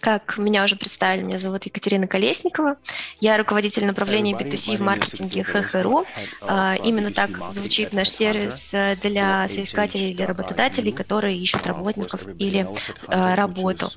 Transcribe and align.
Как 0.00 0.38
меня 0.38 0.64
уже 0.64 0.76
представили, 0.76 1.22
меня 1.22 1.36
зовут 1.36 1.64
Екатерина 1.64 2.06
Колесникова. 2.06 2.76
Я 3.20 3.36
руководитель 3.36 3.84
направления 3.84 4.32
B2C 4.32 4.78
в 4.78 4.80
маркетинге 4.80 5.44
ХХРУ. 5.44 6.06
А, 6.40 6.76
именно 6.82 7.12
так 7.12 7.50
звучит 7.50 7.92
наш 7.92 8.08
сервис 8.08 8.72
э, 8.72 8.96
для 9.02 9.46
соискателей 9.48 10.12
или 10.12 10.22
работодателей, 10.22 10.92
которые 10.92 11.36
ищут 11.36 11.66
работников 11.66 12.26
или 12.38 12.66
а, 13.08 13.36
работу. 13.36 13.90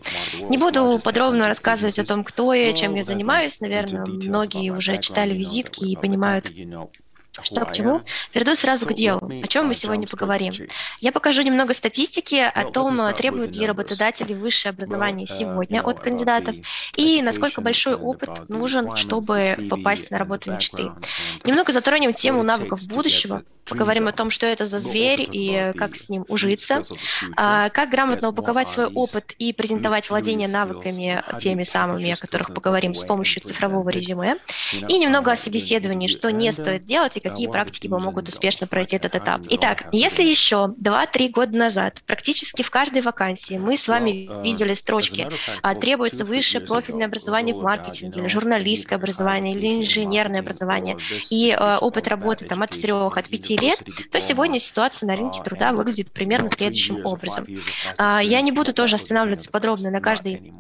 Не 0.50 0.58
буду 0.58 1.00
подробно 1.02 1.48
рассказывать 1.48 1.98
о 1.98 2.06
том, 2.06 2.26
кто 2.26 2.54
я, 2.54 2.74
чем 2.74 2.96
я 2.96 3.04
занимаюсь. 3.06 3.62
Наверное, 3.62 4.06
многие 4.06 4.72
уже 4.72 4.98
читали 4.98 5.34
визитки 5.34 5.86
и 5.86 5.96
понимают, 5.96 6.52
что 7.44 7.66
к 7.66 7.74
чему? 7.74 8.02
Перейду 8.32 8.56
сразу 8.56 8.86
к 8.86 8.94
делу. 8.94 9.22
О 9.44 9.48
чем 9.48 9.68
мы 9.68 9.74
сегодня 9.74 10.08
поговорим? 10.08 10.54
Я 11.00 11.12
покажу 11.12 11.42
немного 11.42 11.74
статистики 11.74 12.36
о 12.36 12.66
том, 12.66 13.00
требуют 13.14 13.56
ли 13.56 13.66
работодатели 13.66 14.34
высшее 14.34 14.72
образование 14.72 15.26
uh, 15.26 15.30
сегодня 15.30 15.82
от 15.82 16.00
кандидатов 16.00 16.56
и 16.96 17.22
насколько 17.22 17.62
большой 17.62 17.96
опыт 17.96 18.50
нужен, 18.50 18.96
чтобы 18.96 19.56
попасть 19.70 20.12
на 20.12 20.18
работу 20.18 20.52
мечты. 20.52 20.92
Немного 21.44 21.72
затронем 21.72 22.14
тему 22.14 22.44
навыков 22.44 22.88
будущего, 22.88 23.44
поговорим 23.70 24.08
о 24.08 24.12
том, 24.12 24.30
что 24.30 24.46
это 24.46 24.66
за 24.66 24.80
зверь 24.80 25.28
и 25.32 25.72
как 25.78 25.96
с 25.96 26.10
ним 26.10 26.26
ужиться, 26.28 26.82
а, 27.38 27.70
как 27.70 27.90
грамотно 27.90 28.30
упаковать 28.30 28.70
свой 28.70 28.88
опыт 28.88 29.34
и 29.38 29.54
презентовать 29.54 30.10
владение 30.10 30.48
навыками 30.48 31.24
теми 31.40 31.64
самыми, 31.64 32.12
о 32.12 32.16
которых 32.16 32.54
поговорим 32.54 32.94
с 32.94 33.04
помощью 33.04 33.44
цифрового 33.44 33.90
резюме, 33.90 34.38
и 34.88 34.98
немного 34.98 35.32
о 35.32 35.36
собеседовании, 35.36 36.08
что 36.08 36.32
не 36.32 36.52
стоит 36.52 36.86
делать 36.86 37.18
и 37.18 37.20
какие 37.30 37.48
практики 37.48 37.88
помогут 37.88 38.28
успешно 38.28 38.68
пройти 38.68 38.96
этот 38.96 39.16
этап. 39.16 39.42
Итак, 39.50 39.86
если 39.92 40.24
еще 40.24 40.74
2-3 40.80 41.30
года 41.30 41.58
назад 41.58 42.02
практически 42.06 42.62
в 42.62 42.70
каждой 42.70 43.02
вакансии 43.02 43.58
мы 43.58 43.78
с 43.78 43.88
вами 43.88 44.28
uh, 44.28 44.44
видели 44.44 44.74
строчки 44.74 45.28
а, 45.62 45.76
«требуется 45.76 46.26
высшее 46.26 46.66
профильное 46.66 47.08
образование 47.08 47.56
в 47.56 47.62
маркетинге», 47.62 48.22
или 48.22 48.28
«журналистское 48.28 48.98
образование», 48.98 49.56
или 49.56 49.82
«инженерное 49.82 50.42
образование», 50.42 50.98
и 51.30 51.56
э, 51.58 51.78
опыт 51.78 52.08
работы 52.08 52.46
там, 52.46 52.62
от 52.62 52.72
3 52.72 52.92
от 52.92 53.30
5 53.30 53.50
лет, 53.62 53.84
то 54.12 54.20
сегодня 54.22 54.60
ситуация 54.60 55.08
на 55.08 55.16
рынке 55.16 55.42
труда 55.44 55.72
выглядит 55.74 56.12
примерно 56.12 56.50
следующим 56.50 57.06
образом. 57.06 57.46
А, 57.98 58.22
я 58.22 58.42
не 58.42 58.52
буду 58.52 58.74
тоже 58.74 58.96
останавливаться 58.96 59.50
подробно 59.50 59.90
на 59.90 60.02
каждой 60.02 60.54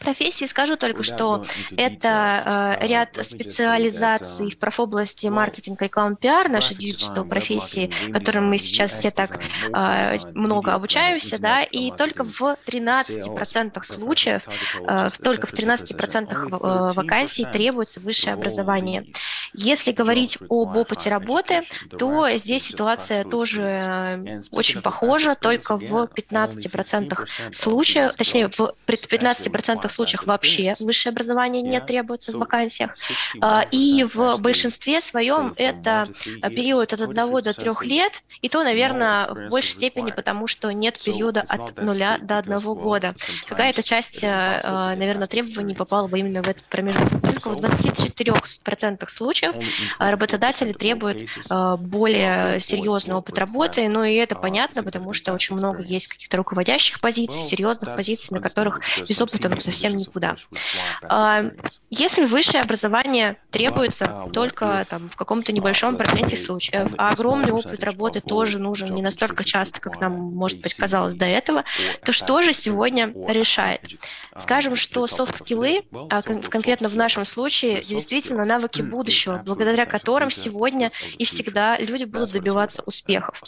профессии. 0.00 0.46
Скажу 0.46 0.76
только, 0.76 1.02
что 1.02 1.44
это 1.76 2.78
э, 2.80 2.86
ряд 2.86 3.18
специализаций 3.22 4.50
в 4.50 4.58
профобласти 4.58 5.26
маркетинга, 5.26 5.84
рекламы, 5.84 6.16
пиар, 6.16 6.48
наши 6.48 6.74
digital 6.74 7.24
профессии, 7.24 7.92
которым 8.12 8.48
мы 8.48 8.58
сейчас 8.58 8.92
все 8.92 9.10
так 9.10 9.38
э, 9.72 10.18
много 10.34 10.72
обучаемся, 10.72 11.38
да, 11.38 11.62
и 11.62 11.92
только 11.92 12.24
в 12.24 12.56
13% 12.66 13.82
случаев, 13.82 14.42
э, 14.86 15.08
только 15.22 15.46
в 15.46 15.52
13% 15.52 16.32
э, 16.32 16.94
вакансий 16.94 17.44
требуется 17.44 18.00
высшее 18.00 18.34
образование. 18.34 19.06
Если 19.52 19.92
говорить 19.92 20.38
об 20.48 20.76
опыте 20.76 21.10
работы, 21.10 21.62
то 21.98 22.28
здесь 22.36 22.64
ситуация 22.66 23.24
тоже 23.24 24.42
очень 24.50 24.80
похожа, 24.80 25.34
только 25.34 25.76
в 25.76 26.04
15% 26.04 27.26
случаев, 27.52 28.14
точнее, 28.14 28.48
в 28.48 28.74
15% 28.86 29.89
случаях 29.92 30.26
вообще 30.26 30.74
высшее 30.80 31.12
образование 31.12 31.62
не 31.62 31.80
требуется 31.80 32.32
в 32.32 32.36
вакансиях. 32.36 32.96
А, 33.40 33.66
и 33.70 34.04
в 34.04 34.36
большинстве 34.40 35.00
своем 35.00 35.54
это 35.56 36.08
период 36.50 36.92
от 36.92 37.00
1 37.00 37.14
до 37.14 37.52
3 37.52 37.70
лет, 37.82 38.22
и 38.42 38.48
то, 38.48 38.62
наверное, 38.62 39.26
в 39.28 39.48
большей 39.48 39.72
степени 39.72 40.10
потому, 40.10 40.46
что 40.46 40.72
нет 40.72 40.98
периода 41.02 41.44
от 41.48 41.76
0 41.80 41.98
до 42.20 42.38
1 42.38 42.58
года. 42.60 43.14
Какая-то 43.46 43.82
часть, 43.82 44.22
э, 44.22 44.60
э, 44.62 44.94
наверное, 44.96 45.26
требований 45.26 45.74
попала 45.74 46.06
бы 46.06 46.18
именно 46.18 46.42
в 46.42 46.48
этот 46.48 46.64
промежуток. 46.64 47.20
Только 47.22 47.50
в 47.50 47.56
24% 47.56 49.08
случаев 49.08 49.54
работодатели 49.98 50.72
требуют 50.72 51.18
более 51.78 52.60
серьезный 52.60 53.14
опыт 53.14 53.38
работы, 53.38 53.88
ну 53.88 54.04
и 54.04 54.14
это 54.14 54.34
понятно, 54.34 54.82
потому 54.82 55.12
что 55.12 55.32
очень 55.32 55.56
много 55.56 55.82
есть 55.82 56.08
каких-то 56.08 56.36
руководящих 56.36 57.00
позиций, 57.00 57.42
серьезных 57.42 57.96
позиций, 57.96 58.34
на 58.34 58.40
которых 58.40 58.80
без 59.08 59.20
опыта 59.20 59.48
ну, 59.48 59.60
совсем 59.60 59.79
никуда. 59.88 60.36
А, 61.02 61.44
если 61.90 62.24
высшее 62.24 62.62
образование 62.62 63.36
требуется 63.50 64.26
только 64.32 64.86
там, 64.88 65.08
в 65.08 65.16
каком-то 65.16 65.52
небольшом 65.52 65.96
проценте 65.96 66.36
случаев, 66.36 66.92
а 66.98 67.10
огромный 67.10 67.52
опыт 67.52 67.82
работы 67.84 68.20
тоже 68.20 68.58
нужен 68.58 68.94
не 68.94 69.02
настолько 69.02 69.44
часто, 69.44 69.80
как 69.80 70.00
нам, 70.00 70.12
может 70.12 70.60
быть, 70.60 70.74
казалось 70.74 71.14
до 71.14 71.24
этого, 71.24 71.64
то 72.04 72.12
что 72.12 72.42
же 72.42 72.52
сегодня 72.52 73.12
решает? 73.28 73.82
Скажем, 74.36 74.76
что 74.76 75.06
софт-скиллы, 75.06 75.84
а 76.08 76.22
конкретно 76.22 76.88
в 76.88 76.96
нашем 76.96 77.24
случае, 77.24 77.82
действительно 77.82 78.44
навыки 78.44 78.82
будущего, 78.82 79.42
благодаря 79.44 79.86
которым 79.86 80.30
сегодня 80.30 80.92
и 81.18 81.24
всегда 81.24 81.78
люди 81.78 82.04
будут 82.04 82.32
добиваться 82.32 82.82
успехов. 82.86 83.42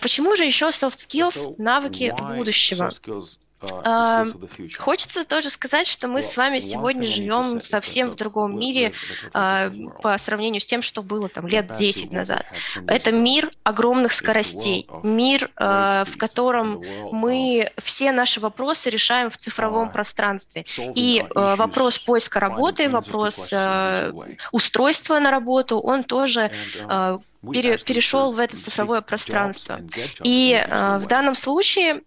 Почему 0.00 0.36
же 0.36 0.44
еще 0.44 0.66
soft 0.68 0.96
skills, 0.96 1.54
навыки 1.58 2.14
будущего? 2.36 2.90
А, 3.84 4.24
хочется 4.78 5.24
тоже 5.24 5.50
сказать, 5.50 5.86
что 5.86 6.08
мы 6.08 6.22
с 6.22 6.36
вами 6.36 6.60
сегодня 6.60 7.08
живем 7.08 7.60
совсем 7.62 8.10
в 8.10 8.14
другом 8.14 8.58
мире 8.58 8.92
а, 9.32 9.70
по 10.02 10.16
сравнению 10.18 10.60
с 10.60 10.66
тем, 10.66 10.82
что 10.82 11.02
было 11.02 11.28
там 11.28 11.46
лет 11.46 11.74
10 11.74 12.12
назад. 12.12 12.46
Это 12.86 13.12
мир 13.12 13.50
огромных 13.62 14.12
скоростей, 14.12 14.88
мир, 15.02 15.50
а, 15.56 16.04
в 16.04 16.16
котором 16.16 16.82
мы 17.12 17.70
все 17.82 18.12
наши 18.12 18.40
вопросы 18.40 18.90
решаем 18.90 19.30
в 19.30 19.36
цифровом 19.36 19.90
пространстве. 19.90 20.64
И 20.94 21.24
вопрос 21.34 21.98
поиска 21.98 22.40
работы, 22.40 22.88
вопрос 22.88 23.52
устройства 24.52 25.18
на 25.18 25.30
работу, 25.30 25.78
он 25.78 26.04
тоже 26.04 26.50
пере, 27.52 27.78
перешел 27.78 28.32
в 28.32 28.38
это 28.38 28.56
цифровое 28.56 29.00
пространство. 29.00 29.80
И 30.22 30.60
в 30.68 31.06
данном 31.06 31.34
случае 31.34 32.02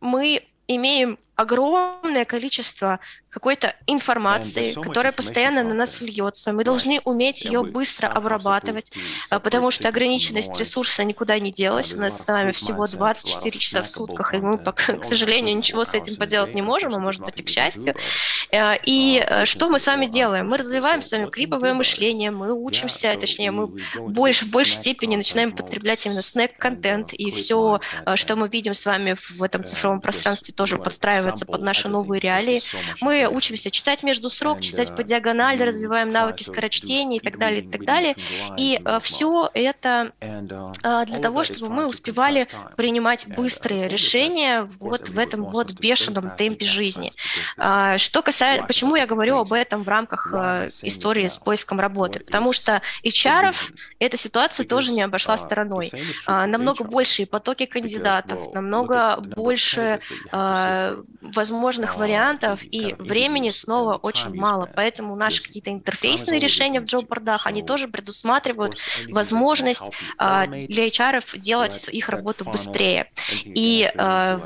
мы 0.00 0.42
имеем 0.66 1.18
огромное 1.34 2.24
количество 2.24 3.00
какой-то 3.30 3.74
информации, 3.86 4.72
которая 4.72 5.12
постоянно 5.12 5.62
на 5.62 5.74
нас 5.74 6.00
льется. 6.00 6.52
Мы 6.52 6.64
должны 6.64 7.00
уметь 7.04 7.44
ее 7.44 7.62
быстро 7.62 8.06
обрабатывать, 8.06 8.90
а, 9.30 9.38
потому 9.38 9.70
что 9.70 9.88
ограниченность 9.88 10.58
ресурса 10.58 11.04
никуда 11.04 11.38
не 11.38 11.52
делась. 11.52 11.92
У 11.92 11.98
нас 11.98 12.20
с 12.20 12.26
вами 12.26 12.52
всего 12.52 12.86
24 12.86 13.58
часа 13.58 13.82
в 13.82 13.88
сутках, 13.88 14.34
и 14.34 14.38
мы, 14.38 14.58
к 14.58 15.04
сожалению, 15.04 15.56
ничего 15.56 15.84
с 15.84 15.94
этим 15.94 16.16
поделать 16.16 16.54
не 16.54 16.62
можем, 16.62 16.94
а 16.94 16.98
может 16.98 17.22
быть 17.22 17.40
и 17.40 17.42
к 17.42 17.48
счастью. 17.48 17.94
А, 18.52 18.74
и 18.82 19.22
э, 19.24 19.44
что 19.44 19.68
мы 19.68 19.78
с 19.78 19.86
вами 19.86 20.06
делаем? 20.06 20.48
Мы 20.48 20.56
развиваем 20.56 21.02
с 21.02 21.12
вами 21.12 21.28
клиповое 21.28 21.74
мышление, 21.74 22.30
мы 22.30 22.52
учимся, 22.52 23.14
точнее, 23.20 23.50
мы 23.50 23.68
больше, 23.98 24.46
в 24.46 24.52
большей 24.52 24.76
степени 24.76 25.16
начинаем 25.16 25.52
потреблять 25.52 26.06
именно 26.06 26.22
снэк-контент, 26.22 27.12
и 27.12 27.30
все, 27.30 27.80
а, 28.04 28.16
что 28.16 28.36
мы 28.36 28.48
видим 28.48 28.72
с 28.72 28.86
вами 28.86 29.16
в 29.18 29.42
этом 29.42 29.64
цифровом 29.64 30.00
пространстве, 30.00 30.54
тоже 30.54 30.78
подстраивается 30.78 31.44
под 31.44 31.62
наши 31.62 31.88
новые 31.88 32.20
реалии. 32.20 32.62
Мы 33.00 33.17
учимся 33.26 33.70
читать 33.70 34.02
между 34.02 34.30
строк, 34.30 34.60
читать 34.60 34.94
по 34.94 35.02
диагонали, 35.02 35.62
развиваем 35.62 36.08
навыки 36.08 36.42
скорочтения 36.42 37.18
и 37.18 37.20
так 37.20 37.38
далее, 37.38 37.62
и 37.62 37.68
так 37.68 37.84
далее. 37.84 38.14
И 38.56 38.78
uh, 38.82 39.00
все 39.00 39.50
это 39.54 40.12
uh, 40.20 41.06
для 41.06 41.18
того, 41.18 41.44
чтобы 41.44 41.72
мы 41.72 41.86
успевали 41.86 42.46
принимать 42.76 43.26
быстрые 43.26 43.88
решения 43.88 44.68
вот 44.78 45.08
в 45.08 45.18
этом 45.18 45.48
вот 45.48 45.72
бешеном 45.72 46.30
темпе 46.36 46.64
жизни. 46.64 47.12
Uh, 47.56 47.98
что 47.98 48.22
касается, 48.22 48.66
почему 48.66 48.96
я 48.96 49.06
говорю 49.06 49.38
об 49.38 49.52
этом 49.52 49.82
в 49.82 49.88
рамках 49.88 50.32
истории 50.82 51.28
с 51.28 51.38
поиском 51.38 51.80
работы? 51.80 52.20
Потому 52.20 52.52
что 52.52 52.82
HR 53.04 53.54
эта 53.98 54.16
ситуация 54.16 54.64
тоже 54.64 54.92
не 54.92 55.02
обошла 55.02 55.36
стороной. 55.36 55.90
Намного 56.26 56.84
большие 56.84 57.26
потоки 57.26 57.66
кандидатов, 57.66 58.52
намного 58.54 59.16
больше 59.20 59.98
возможных 60.30 61.96
вариантов 61.96 62.60
и 62.64 62.94
времени 63.08 63.50
снова 63.50 63.96
очень 63.96 64.34
мало, 64.34 64.68
поэтому 64.74 65.16
наши 65.16 65.42
какие-то 65.42 65.70
интерфейсные 65.70 66.38
решения 66.38 66.80
в 66.80 66.84
джоб-бордах, 66.84 67.46
они 67.46 67.62
тоже 67.62 67.88
предусматривают 67.88 68.78
возможность 69.08 69.90
а, 70.18 70.46
для 70.46 70.86
HR 70.86 71.38
делать 71.38 71.88
их 71.88 72.08
работу 72.08 72.44
быстрее. 72.44 73.10
И 73.44 73.90
а, 73.96 74.40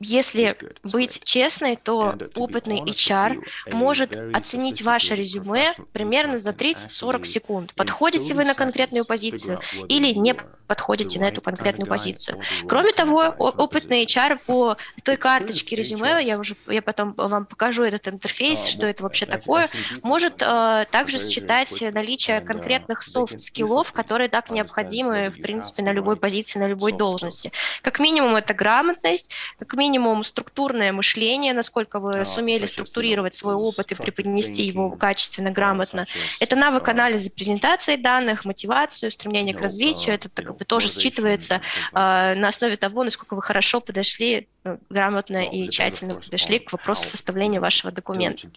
если 0.00 0.56
быть 0.82 1.22
честной, 1.24 1.76
то 1.76 2.16
опытный 2.34 2.80
HR 2.80 3.42
может 3.72 4.16
оценить 4.34 4.82
ваше 4.82 5.14
резюме 5.14 5.74
примерно 5.92 6.38
за 6.38 6.50
30-40 6.50 7.24
секунд. 7.24 7.74
Подходите 7.74 8.34
вы 8.34 8.44
на 8.44 8.54
конкретную 8.54 9.04
позицию 9.04 9.60
или 9.88 10.12
не 10.12 10.34
подходите 10.66 11.20
на 11.20 11.28
эту 11.28 11.40
конкретную 11.42 11.86
позицию. 11.86 12.40
Кроме 12.66 12.92
того, 12.92 13.34
опытный 13.38 14.04
HR 14.04 14.38
по 14.46 14.76
той 15.04 15.16
карточке 15.16 15.76
резюме, 15.76 16.24
я 16.24 16.38
уже 16.38 16.56
я 16.66 16.82
потом 16.82 17.12
вам 17.16 17.44
покажу 17.44 17.82
этот 17.92 18.14
интерфейс, 18.14 18.66
что 18.66 18.86
это 18.86 19.02
вообще 19.02 19.26
такое, 19.26 19.68
может 20.02 20.42
э, 20.42 20.86
также 20.90 21.18
считать 21.18 21.82
наличие 21.92 22.40
конкретных 22.40 23.02
soft 23.02 23.32
skill 23.32 23.69
ов, 23.69 23.92
которые 23.92 24.28
так 24.28 24.50
необходимы, 24.50 25.30
в 25.30 25.40
принципе, 25.40 25.82
на 25.82 25.92
любой 25.92 26.16
позиции, 26.16 26.58
на 26.58 26.68
любой 26.68 26.92
должности. 26.92 27.52
Как 27.82 27.98
минимум, 27.98 28.36
это 28.36 28.54
грамотность, 28.54 29.34
как 29.58 29.74
минимум, 29.74 30.24
структурное 30.24 30.92
мышление, 30.92 31.52
насколько 31.52 32.00
вы 32.00 32.24
сумели 32.24 32.66
структурировать 32.66 33.34
свой 33.34 33.54
опыт 33.54 33.92
и 33.92 33.94
преподнести 33.94 34.62
его 34.62 34.90
качественно, 34.90 35.50
грамотно. 35.50 36.06
Это 36.40 36.56
навык 36.56 36.88
анализа 36.88 37.30
презентации 37.30 37.96
данных, 37.96 38.44
мотивацию, 38.44 39.10
стремление 39.10 39.54
к 39.54 39.60
развитию. 39.60 40.14
Это 40.14 40.28
как 40.28 40.56
бы 40.56 40.64
тоже 40.64 40.88
считывается 40.88 41.60
э, 41.92 42.34
на 42.34 42.48
основе 42.48 42.76
того, 42.76 43.04
насколько 43.04 43.34
вы 43.34 43.42
хорошо 43.42 43.80
подошли 43.80 44.48
ну, 44.64 44.78
грамотно 44.90 45.44
и 45.44 45.68
тщательно 45.68 46.14
подошли 46.14 46.60
к 46.60 46.70
вопросу 46.70 47.04
составления 47.04 47.60
вашего 47.60 47.81
документа. 47.90 48.48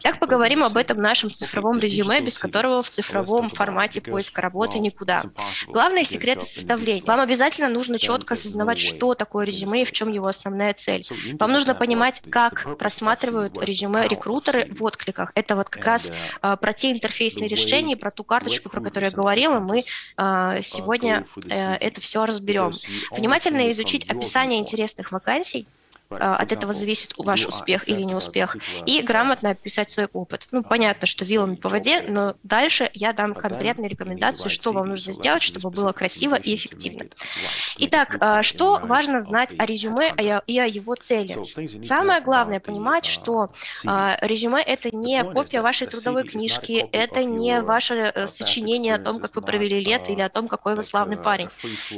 Так 0.00 0.18
поговорим 0.18 0.64
об 0.64 0.76
этом 0.76 1.00
нашем 1.00 1.30
цифровом 1.30 1.78
резюме, 1.78 2.20
без 2.20 2.38
которого 2.38 2.82
в 2.82 2.90
цифровом 2.90 3.48
формате 3.48 4.00
поиска 4.00 4.40
работы 4.40 4.78
никуда. 4.78 5.22
Главные 5.66 6.04
секреты 6.04 6.44
составления. 6.44 7.04
Вам 7.04 7.20
обязательно 7.20 7.68
нужно 7.68 7.98
четко 7.98 8.34
осознавать, 8.34 8.80
что 8.80 9.14
такое 9.14 9.44
резюме 9.44 9.82
и 9.82 9.84
в 9.84 9.92
чем 9.92 10.12
его 10.12 10.26
основная 10.26 10.74
цель. 10.74 11.06
Вам 11.38 11.52
нужно 11.52 11.74
понимать, 11.74 12.22
как 12.30 12.78
просматривают 12.78 13.62
резюме 13.62 14.08
рекрутеры 14.08 14.68
в 14.72 14.82
откликах. 14.82 15.32
Это 15.34 15.56
вот 15.56 15.68
как 15.68 15.84
раз 15.84 16.12
uh, 16.42 16.56
про 16.56 16.72
те 16.72 16.92
интерфейсные 16.92 17.48
решения, 17.48 17.96
про 17.96 18.10
ту 18.10 18.24
карточку, 18.24 18.68
про 18.68 18.80
которую 18.80 19.10
я 19.10 19.16
говорила, 19.16 19.58
мы 19.58 19.82
uh, 20.16 20.62
сегодня 20.62 21.26
uh, 21.36 21.76
это 21.78 22.00
все 22.00 22.24
разберем. 22.24 22.72
Внимательно 23.10 23.70
изучить 23.70 24.08
описание 24.08 24.58
интересных 24.58 25.12
вакансий, 25.12 25.66
а, 25.66 25.79
от 26.10 26.52
этого 26.52 26.72
зависит 26.72 27.14
ваш 27.16 27.46
успех 27.46 27.88
или 27.88 28.02
не 28.02 28.14
успех, 28.14 28.56
и 28.86 29.02
грамотно 29.02 29.50
описать 29.50 29.90
свой 29.90 30.08
опыт. 30.12 30.48
Ну, 30.50 30.62
понятно, 30.62 31.06
что 31.06 31.24
вилами 31.24 31.54
по 31.54 31.68
воде, 31.68 32.02
но 32.02 32.34
дальше 32.42 32.90
я 32.94 33.12
дам 33.12 33.34
конкретные 33.34 33.88
рекомендации, 33.88 34.48
что 34.48 34.72
вам 34.72 34.88
нужно 34.88 35.12
сделать, 35.12 35.42
чтобы 35.42 35.70
было 35.70 35.92
красиво 35.92 36.34
и 36.34 36.54
эффективно. 36.54 37.06
Итак, 37.78 38.16
а, 38.20 38.42
что 38.42 38.80
важно 38.82 39.20
знать 39.20 39.54
о 39.58 39.66
резюме 39.66 40.12
и 40.46 40.58
о 40.58 40.66
его 40.66 40.94
цели? 40.94 41.38
Самое 41.84 42.20
главное 42.20 42.60
понимать, 42.60 43.04
что 43.04 43.50
а, 43.86 44.18
резюме– 44.20 44.62
это 44.66 44.94
не 44.94 45.22
копия 45.22 45.62
вашей 45.62 45.86
трудовой 45.86 46.24
книжки, 46.24 46.88
это 46.92 47.24
не 47.24 47.60
ваше 47.60 48.12
э, 48.14 48.26
сочинение 48.26 48.94
о 48.94 48.98
том, 48.98 49.20
как 49.20 49.34
вы 49.36 49.42
провели 49.42 49.80
лето 49.80 50.12
или 50.12 50.20
о 50.20 50.28
том, 50.28 50.48
какой 50.48 50.74
вы 50.74 50.82
славный 50.82 51.16
парень. 51.16 51.48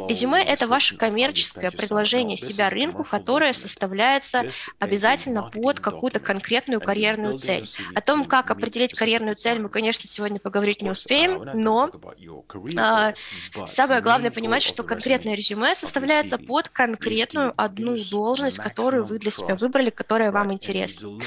Резюме– 0.09 0.43
это 0.45 0.67
ваше 0.67 0.97
коммерческое 0.97 1.71
предложение 1.71 2.37
себя 2.37 2.69
рынку, 2.69 3.05
которое 3.05 3.53
составляет 3.53 4.02
является 4.03 4.43
обязательно 4.79 5.43
под 5.43 5.81
какую-то 5.81 6.21
конкретную 6.21 6.81
карьерную 6.81 7.39
цель. 7.39 7.69
О 7.95 8.01
том, 8.01 8.25
как 8.25 8.51
определить 8.51 8.95
карьерную 8.95 9.37
цель, 9.37 9.61
мы, 9.61 9.69
конечно, 9.69 10.09
сегодня 10.09 10.39
поговорить 10.39 10.83
не 10.83 10.91
успеем, 10.91 11.49
но 11.55 11.91
э, 12.77 13.15
самое 13.67 14.01
главное 14.01 14.31
понимать, 14.31 14.63
что 14.63 14.83
конкретное 14.83 15.35
резюме 15.35 15.75
составляется 15.75 16.39
под 16.39 16.69
конкретную 16.69 17.55
одну 17.57 17.97
должность, 18.11 18.59
которую 18.59 19.05
вы 19.05 19.19
для 19.19 19.31
себя 19.31 19.55
выбрали, 19.55 19.91
которая 19.91 20.33
вам 20.33 20.53
интересна. 20.53 21.19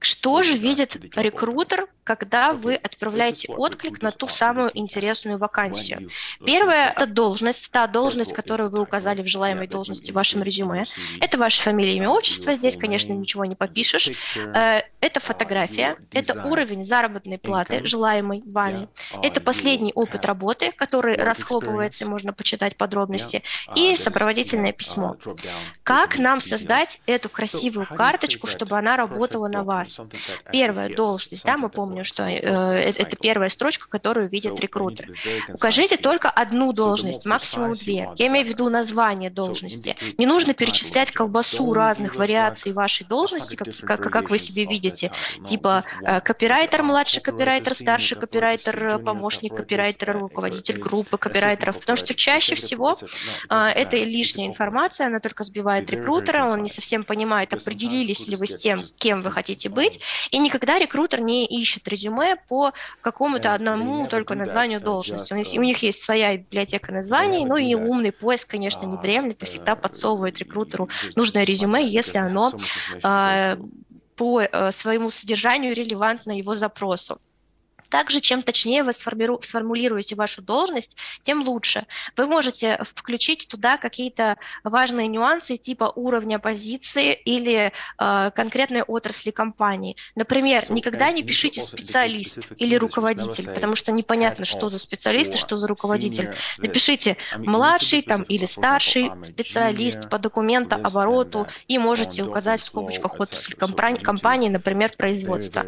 Что 0.00 0.42
же 0.42 0.56
видит 0.56 0.96
рекрутер, 1.16 1.88
когда 2.04 2.52
вы 2.52 2.76
отправляете 2.76 3.52
отклик 3.52 4.00
на 4.00 4.12
ту 4.12 4.28
самую 4.28 4.70
интересную 4.78 5.38
вакансию? 5.38 6.08
Первое– 6.44 6.92
это 6.96 7.06
должность, 7.06 7.70
та 7.72 7.86
должность, 7.86 8.32
которую 8.32 8.70
вы 8.70 8.80
указали 8.80 9.22
в 9.22 9.26
желаемой 9.26 9.66
должности 9.66 10.12
в 10.12 10.14
вашем 10.14 10.42
резюме. 10.42 10.84
Это 11.20 11.36
ваша 11.36 11.62
фамилия, 11.62 11.96
имя, 11.96 12.10
отчество. 12.10 12.54
Здесь, 12.54 12.76
конечно, 12.76 13.12
ничего 13.12 13.44
не 13.44 13.56
попишешь. 13.56 14.10
Э, 14.36 14.82
это 15.00 15.20
фотография, 15.20 15.96
это 16.12 16.44
уровень 16.44 16.84
заработной 16.84 17.38
платы, 17.38 17.84
желаемый 17.84 18.42
вами. 18.46 18.88
Это 19.22 19.40
последний 19.40 19.92
опыт 19.92 20.24
работы, 20.24 20.72
который 20.72 21.16
расхлопывается, 21.16 22.08
можно 22.08 22.32
почитать 22.32 22.76
подробности, 22.76 23.42
и 23.74 23.96
сопроводительное 23.96 24.72
письмо. 24.72 25.16
Как 25.82 26.18
нам 26.18 26.40
создать 26.40 27.00
эту 27.06 27.28
красивую 27.28 27.86
карточку, 27.86 28.46
чтобы 28.46 28.78
она 28.78 28.96
работала 28.96 29.48
на 29.48 29.64
вас? 29.64 29.87
Первая 30.52 30.94
должность, 30.94 31.44
да, 31.44 31.56
мы 31.56 31.68
помним, 31.68 32.04
что 32.04 32.24
э, 32.24 32.36
это 32.36 33.16
первая 33.16 33.50
строчка, 33.50 33.88
которую 33.88 34.28
видит 34.28 34.58
рекрутер. 34.60 35.12
Укажите 35.48 35.96
только 35.96 36.30
одну 36.30 36.72
должность, 36.72 37.26
максимум 37.26 37.74
две. 37.74 38.10
Я 38.16 38.26
имею 38.28 38.46
в 38.46 38.48
виду 38.48 38.68
название 38.68 39.30
должности. 39.30 39.96
Не 40.16 40.26
нужно 40.26 40.54
перечислять 40.54 41.10
колбасу 41.12 41.72
разных 41.72 42.16
вариаций 42.16 42.72
вашей 42.72 43.06
должности, 43.06 43.56
как, 43.56 43.68
как, 43.76 44.12
как 44.12 44.30
вы 44.30 44.38
себе 44.38 44.64
видите, 44.64 45.10
типа 45.44 45.84
э, 46.02 46.20
копирайтер, 46.20 46.82
младший 46.82 47.22
копирайтер, 47.22 47.74
старший 47.74 48.16
копирайтер, 48.16 48.98
помощник 48.98 49.54
копирайтера, 49.54 50.12
руководитель 50.12 50.78
группы 50.78 51.18
копирайтеров, 51.18 51.78
потому 51.78 51.96
что 51.96 52.14
чаще 52.14 52.54
всего 52.54 52.96
э, 53.48 53.54
это 53.54 53.96
лишняя 53.96 54.46
информация, 54.46 55.06
она 55.06 55.20
только 55.20 55.44
сбивает 55.44 55.90
рекрутера, 55.90 56.46
он 56.46 56.62
не 56.62 56.68
совсем 56.68 57.04
понимает, 57.04 57.52
определились 57.54 58.26
ли 58.26 58.36
вы 58.36 58.46
с 58.46 58.56
тем, 58.56 58.84
кем 58.98 59.22
вы 59.22 59.30
хотите 59.30 59.68
быть, 59.68 59.77
быть, 59.78 60.00
и 60.32 60.38
никогда 60.38 60.78
рекрутер 60.78 61.20
не 61.20 61.46
ищет 61.46 61.86
резюме 61.86 62.36
по 62.48 62.72
какому-то 63.00 63.54
одному 63.54 64.06
только 64.08 64.34
названию 64.34 64.80
должности. 64.80 65.32
У 65.58 65.62
них, 65.62 65.82
есть 65.82 66.02
своя 66.02 66.36
библиотека 66.36 66.92
названий, 66.92 67.44
ну 67.44 67.56
и 67.56 67.74
умный 67.74 68.12
поиск, 68.12 68.50
конечно, 68.50 68.86
не 68.86 68.96
дремлет 68.96 69.42
и 69.42 69.46
всегда 69.46 69.76
подсовывает 69.76 70.38
рекрутеру 70.38 70.88
нужное 71.16 71.44
резюме, 71.44 71.86
если 71.86 72.18
оно 72.18 72.52
э, 73.04 73.56
по 74.16 74.42
э, 74.42 74.72
своему 74.72 75.10
содержанию 75.10 75.74
релевантно 75.74 76.32
его 76.32 76.54
запросу. 76.54 77.20
Также, 77.88 78.20
чем 78.20 78.42
точнее 78.42 78.84
вы 78.84 78.92
сформулируете 78.92 80.14
вашу 80.14 80.42
должность, 80.42 80.96
тем 81.22 81.46
лучше. 81.46 81.86
Вы 82.16 82.26
можете 82.26 82.78
включить 82.82 83.48
туда 83.48 83.76
какие-то 83.76 84.36
важные 84.64 85.08
нюансы 85.08 85.56
типа 85.56 85.92
уровня 85.94 86.38
позиции 86.38 87.14
или 87.14 87.72
э, 87.98 88.30
конкретной 88.34 88.82
отрасли 88.82 89.30
компании. 89.30 89.96
Например, 90.14 90.70
никогда 90.70 91.10
не 91.10 91.22
пишите 91.22 91.62
специалист 91.62 92.52
или 92.58 92.74
руководитель, 92.76 93.50
потому 93.52 93.74
что 93.74 93.92
непонятно, 93.92 94.44
что 94.44 94.68
за 94.68 94.78
специалист 94.78 95.34
и 95.34 95.38
что 95.38 95.56
за 95.56 95.66
руководитель. 95.66 96.34
Напишите 96.58 97.16
младший 97.36 98.02
там, 98.02 98.22
или 98.22 98.46
старший 98.46 99.10
специалист 99.24 100.08
по 100.10 100.18
документообороту 100.18 101.46
и 101.66 101.78
можете 101.78 102.22
указать 102.22 102.60
в 102.60 102.64
скобочках 102.64 103.18
отрасль 103.18 103.54
компании, 103.54 104.48
например, 104.48 104.92
производство. 104.96 105.66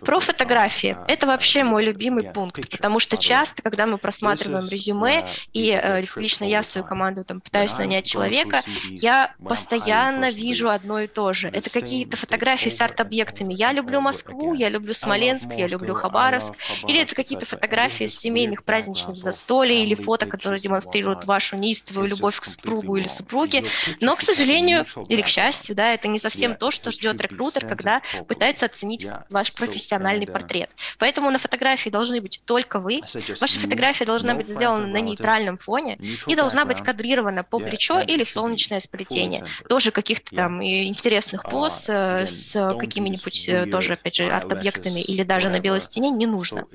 Про 0.00 0.20
фотографии. 0.20 0.96
Это 1.08 1.26
вообще 1.26 1.39
вообще 1.40 1.64
мой 1.64 1.82
любимый 1.86 2.24
пункт, 2.24 2.68
потому 2.68 3.00
что 3.00 3.16
часто, 3.16 3.62
когда 3.62 3.86
мы 3.86 3.96
просматриваем 3.96 4.68
резюме, 4.68 5.26
и 5.54 5.70
э, 5.70 6.02
лично 6.16 6.44
я 6.44 6.60
в 6.60 6.66
свою 6.66 6.86
команду 6.86 7.24
там 7.24 7.40
пытаюсь 7.40 7.78
нанять 7.78 8.04
человека, 8.04 8.60
я 8.90 9.32
постоянно 9.48 10.30
вижу 10.30 10.68
одно 10.68 11.00
и 11.00 11.06
то 11.06 11.32
же. 11.32 11.48
Это 11.48 11.70
какие-то 11.70 12.18
фотографии 12.18 12.68
с 12.68 12.78
арт-объектами. 12.78 13.54
Я 13.54 13.72
люблю 13.72 14.02
Москву, 14.02 14.52
я 14.52 14.68
люблю 14.68 14.92
Смоленск, 14.92 15.50
я 15.56 15.66
люблю 15.66 15.94
Хабаровск, 15.94 16.54
или 16.86 17.00
это 17.00 17.14
какие-то 17.14 17.46
фотографии 17.46 18.06
с 18.06 18.18
семейных 18.18 18.62
праздничных 18.62 19.16
застолий, 19.16 19.82
или 19.82 19.94
фото, 19.94 20.26
которые 20.26 20.60
демонстрируют 20.60 21.24
вашу 21.24 21.56
неистовую 21.56 22.06
любовь 22.06 22.38
к 22.38 22.44
супругу 22.44 22.96
или 22.96 23.08
супруге. 23.08 23.64
Но, 24.02 24.14
к 24.14 24.20
сожалению, 24.20 24.84
или 25.08 25.22
к 25.22 25.26
счастью, 25.26 25.74
да, 25.74 25.94
это 25.94 26.06
не 26.06 26.18
совсем 26.18 26.54
то, 26.54 26.70
что 26.70 26.90
ждет 26.90 27.18
рекрутер, 27.22 27.66
когда 27.66 28.02
пытается 28.28 28.66
оценить 28.66 29.06
ваш 29.30 29.54
профессиональный 29.54 30.26
портрет. 30.26 30.68
Поэтому 30.98 31.29
Поэтому 31.30 31.32
на 31.32 31.38
фотографии 31.38 31.90
должны 31.90 32.20
быть 32.20 32.42
только 32.44 32.80
вы. 32.80 33.00
Ваша 33.40 33.58
фотография 33.60 34.04
должна 34.04 34.34
быть 34.34 34.48
сделана 34.48 34.86
на 34.86 35.00
нейтральном 35.00 35.56
фоне 35.56 35.98
и 36.26 36.34
должна 36.34 36.64
быть 36.64 36.80
кадрирована 36.80 37.44
по 37.44 37.58
плечо 37.58 38.00
или 38.00 38.24
солнечное 38.24 38.80
сплетение. 38.80 39.44
Тоже 39.68 39.90
каких-то 39.90 40.34
там 40.34 40.62
интересных 40.62 41.44
поз 41.44 41.88
uh, 41.88 42.26
с 42.26 42.76
какими-нибудь 42.78 43.70
тоже, 43.70 43.92
опять 43.92 44.16
же, 44.16 44.30
арт-объектами 44.30 45.00
или 45.00 45.22
даже 45.22 45.48
на 45.48 45.60
белой 45.60 45.80
стене 45.80 46.10
не 46.10 46.26
нужно. 46.26 46.66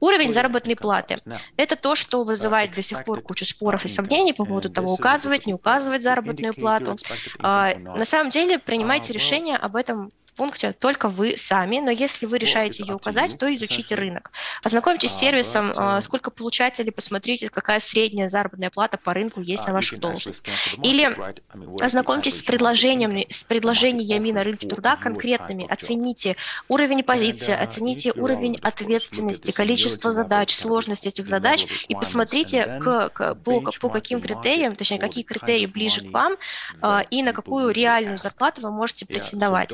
Уровень 0.00 0.32
заработной 0.32 0.76
платы– 0.76 1.18
это 1.56 1.76
то, 1.76 1.94
что 1.94 2.22
uh, 2.22 2.24
вызывает 2.24 2.72
до 2.72 2.82
сих 2.82 3.04
пор 3.04 3.20
кучу 3.20 3.44
споров 3.44 3.84
и 3.84 3.88
сомнений 3.88 4.32
по 4.32 4.44
поводу 4.44 4.70
того, 4.70 4.94
указывать, 4.94 5.46
не 5.46 5.54
указывать 5.54 6.02
заработную 6.02 6.54
плату. 6.54 6.96
А, 7.38 7.74
на 7.76 8.04
самом 8.04 8.30
деле 8.30 8.58
принимайте 8.58 9.12
uh, 9.12 9.14
решение 9.14 9.56
об 9.56 9.76
этом 9.76 10.10
пункте 10.34 10.72
только 10.72 11.08
вы 11.08 11.36
сами, 11.36 11.80
но 11.80 11.90
если 11.90 12.26
вы 12.26 12.38
решаете 12.38 12.84
ее 12.84 12.94
указать, 12.94 13.38
то 13.38 13.52
изучите 13.52 13.94
рынок. 13.94 14.30
Ознакомьтесь 14.62 15.12
с 15.12 15.18
сервисом, 15.18 15.72
а, 15.76 16.00
сколько 16.00 16.30
получателей, 16.30 16.92
посмотрите, 16.92 17.48
какая 17.48 17.80
средняя 17.80 18.28
заработная 18.28 18.70
плата 18.70 18.98
по 18.98 19.14
рынку 19.14 19.40
есть 19.40 19.66
на 19.66 19.72
вашу 19.72 19.96
должность. 19.96 20.46
Или 20.82 21.16
ознакомьтесь 21.80 22.38
с 22.38 22.42
предложениями, 22.42 23.26
с 23.30 23.44
предложениями 23.44 24.30
на 24.32 24.44
рынке 24.44 24.68
труда 24.68 24.96
конкретными, 24.96 25.66
оцените 25.68 26.36
уровень 26.68 27.02
позиции, 27.02 27.52
оцените 27.52 28.12
уровень 28.12 28.58
ответственности, 28.62 29.50
количество 29.50 30.10
задач, 30.10 30.54
сложность 30.54 31.06
этих 31.06 31.26
задач 31.26 31.66
и 31.88 31.94
посмотрите, 31.94 32.78
к, 32.82 33.08
к, 33.10 33.34
по, 33.36 33.60
по 33.60 33.88
каким 33.88 34.20
критериям, 34.20 34.76
точнее, 34.76 34.98
какие 34.98 35.24
критерии 35.24 35.66
ближе 35.66 36.00
к 36.00 36.10
вам 36.12 36.36
а, 36.80 37.04
и 37.10 37.22
на 37.22 37.32
какую 37.32 37.70
реальную 37.70 38.18
зарплату 38.18 38.62
вы 38.62 38.70
можете 38.70 39.06
претендовать. 39.06 39.72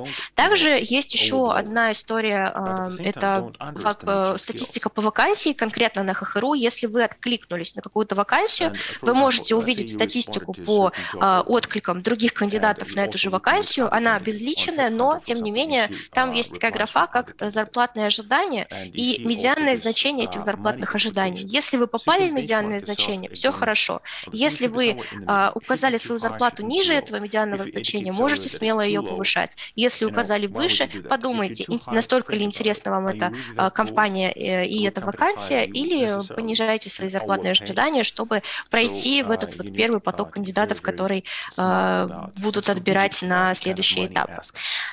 Также 0.50 0.80
есть 0.82 1.14
еще 1.14 1.52
одна 1.52 1.92
история, 1.92 2.52
это 2.98 3.52
э, 3.60 4.36
статистика 4.36 4.88
по 4.88 5.00
вакансии, 5.00 5.52
конкретно 5.52 6.02
на 6.02 6.12
ХХРУ. 6.12 6.54
Если 6.54 6.88
вы 6.88 7.04
откликнулись 7.04 7.76
на 7.76 7.82
какую-то 7.82 8.16
вакансию, 8.16 8.74
вы 9.00 9.14
можете 9.14 9.54
увидеть 9.54 9.92
статистику 9.92 10.54
по 10.54 10.90
а, 11.20 11.42
откликам 11.42 12.02
других 12.02 12.34
кандидатов 12.34 12.96
на 12.96 13.04
эту 13.04 13.16
же 13.16 13.30
вакансию. 13.30 13.94
Она 13.94 14.18
безличная, 14.18 14.90
но, 14.90 15.20
тем 15.22 15.38
не 15.38 15.52
менее, 15.52 15.88
там 16.12 16.32
есть 16.32 16.54
такая 16.54 16.72
графа, 16.72 17.06
как 17.06 17.34
зарплатные 17.38 18.06
ожидания 18.06 18.66
и 18.92 19.22
медианное 19.24 19.76
значение 19.76 20.26
этих 20.26 20.42
зарплатных 20.42 20.96
ожиданий. 20.96 21.44
Если 21.46 21.76
вы 21.76 21.86
попали 21.86 22.28
в 22.28 22.32
медианное 22.32 22.80
значение, 22.80 23.30
все 23.30 23.52
хорошо. 23.52 24.02
Если 24.32 24.66
вы 24.66 25.00
а, 25.28 25.52
указали 25.54 25.96
свою 25.96 26.18
зарплату 26.18 26.66
ниже 26.66 26.92
этого 26.92 27.20
медианного 27.20 27.64
значения, 27.64 28.10
можете 28.10 28.48
смело 28.48 28.80
ее 28.80 29.00
повышать. 29.00 29.56
Если 29.76 30.04
указали 30.04 30.39
стали 30.40 30.46
выше, 30.46 30.88
подумайте, 31.08 31.66
настолько 31.90 32.34
ли 32.34 32.44
интересна 32.44 32.90
вам 32.90 33.08
эта 33.08 33.32
а, 33.56 33.70
компания 33.70 34.32
э, 34.32 34.66
и 34.66 34.84
эта 34.84 35.00
вакансия, 35.00 35.64
или 35.64 36.10
понижайте 36.34 36.88
свои 36.90 37.08
зарплатные 37.08 37.52
ожидания, 37.52 38.04
чтобы 38.04 38.42
пройти 38.70 39.22
в 39.22 39.30
этот 39.30 39.56
вот 39.56 39.74
первый 39.74 40.00
поток 40.00 40.30
кандидатов, 40.30 40.80
который 40.80 41.24
а, 41.58 42.30
будут 42.36 42.68
отбирать 42.68 43.22
на 43.22 43.54
следующий 43.54 44.06
этап. 44.06 44.30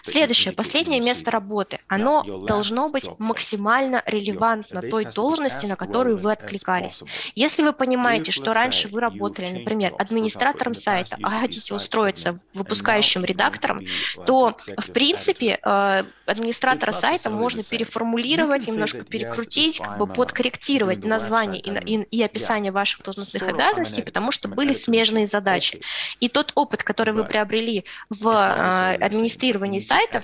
Следующее, 0.04 0.54
последнее 0.54 1.00
место 1.00 1.32
работы. 1.32 1.80
Оно 1.88 2.24
должно 2.24 2.89
быть 2.89 3.10
максимально 3.20 4.04
релевантно 4.06 4.82
той 4.82 5.06
должности, 5.06 5.66
на 5.66 5.75
которую 5.75 6.18
вы 6.18 6.32
откликались. 6.32 7.04
Если 7.36 7.63
вы 7.63 7.74
понимаете, 7.74 8.32
что 8.32 8.54
раньше 8.54 8.88
вы 8.88 9.00
работали, 9.00 9.50
например, 9.50 9.94
администратором 9.98 10.74
сайта, 10.74 11.18
а 11.22 11.42
хотите 11.42 11.74
устроиться 11.74 12.39
выпускающим 12.54 13.24
редактором, 13.24 13.82
то, 14.25 14.58
в 14.77 14.92
принципе, 14.92 15.37
принципе, 15.38 15.60
э, 15.63 16.03
администратора 16.25 16.91
сайта 16.91 17.29
можно 17.29 17.62
переформулировать, 17.63 18.67
немножко 18.67 19.03
перекрутить, 19.03 19.79
как 19.79 19.98
бы 19.98 20.08
подкорректировать 20.08 21.03
название 21.03 21.62
и, 21.62 21.96
и, 21.96 22.01
и 22.03 22.24
описание 22.24 22.72
ваших 22.72 23.03
должностных 23.03 23.44
обязанностей, 23.44 24.01
потому 24.01 24.32
что 24.32 24.48
были 24.48 24.74
смежные 24.74 25.27
задачи. 25.27 25.82
И 26.20 26.29
тот 26.29 26.51
опыт, 26.56 26.84
который 26.84 27.13
вы 27.13 27.24
приобрели 27.24 27.86
в 28.10 28.27
э, 28.27 28.96
администрировании 28.96 29.79
сайтов, 29.79 30.24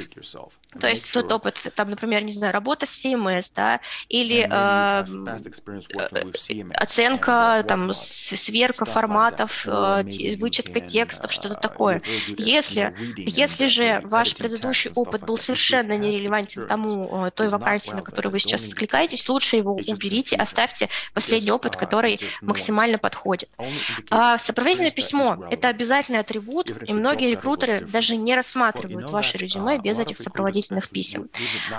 то 0.79 0.87
есть 0.87 1.11
тот 1.13 1.31
опыт, 1.31 1.71
там, 1.75 1.89
например, 1.89 2.23
не 2.23 2.31
знаю, 2.31 2.53
работа 2.53 2.85
с 2.85 3.05
CMS, 3.05 3.51
да, 3.55 3.79
или 4.09 4.39
э, 4.39 5.05
э 6.09 6.63
оценка, 6.75 7.63
там, 7.67 7.93
сверка 7.93 8.85
форматов, 8.85 9.65
э, 9.67 10.03
вычетка 10.37 10.81
текстов, 10.81 11.31
что-то 11.31 11.55
такое. 11.55 12.01
Если, 12.37 12.95
если 13.17 13.67
же 13.67 14.01
ваш 14.03 14.35
предыдущий 14.35 14.91
опыт 15.03 15.25
был 15.25 15.37
совершенно 15.37 15.97
нерелевантен 15.97 16.67
тому, 16.67 17.25
э, 17.27 17.31
той 17.31 17.49
вакансии, 17.49 17.93
на 17.93 18.01
которую 18.01 18.31
вы 18.31 18.39
сейчас 18.39 18.65
откликаетесь, 18.65 19.27
лучше 19.29 19.57
его 19.57 19.73
уберите, 19.75 20.35
оставьте 20.35 20.89
последний 21.13 21.51
опыт, 21.51 21.75
который 21.75 22.19
максимально 22.41 22.97
подходит. 22.97 23.49
А 24.09 24.37
сопроводительное 24.37 24.91
письмо– 24.91 25.45
это 25.51 25.67
обязательный 25.67 26.19
атрибут, 26.19 26.71
и 26.87 26.93
многие 26.93 27.31
рекрутеры 27.31 27.81
даже 27.81 28.15
не 28.15 28.35
рассматривают 28.35 29.09
ваше 29.11 29.37
резюме 29.37 29.77
без 29.77 29.99
этих 29.99 30.17
сопроводительных 30.17 30.89
писем. 30.89 31.29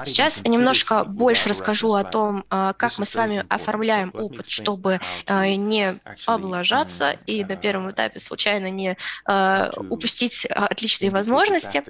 Сейчас 0.05 0.43
немножко 0.45 1.05
больше 1.05 1.49
расскажу 1.49 1.95
о 1.95 2.05
том, 2.05 2.45
а, 2.51 2.73
как 2.75 2.99
мы 2.99 3.07
с 3.07 3.15
вами 3.15 3.45
оформляем 3.49 4.11
опыт, 4.15 4.47
чтобы 4.49 5.01
а, 5.27 5.47
не 5.49 5.99
облажаться 6.27 7.17
и 7.27 7.45
на 7.45 7.57
первом 7.57 7.91
этапе 7.91 8.21
случайно 8.21 8.71
не 8.71 8.97
упустить 9.91 10.47
отличные 10.47 11.11
возможности. 11.11 11.83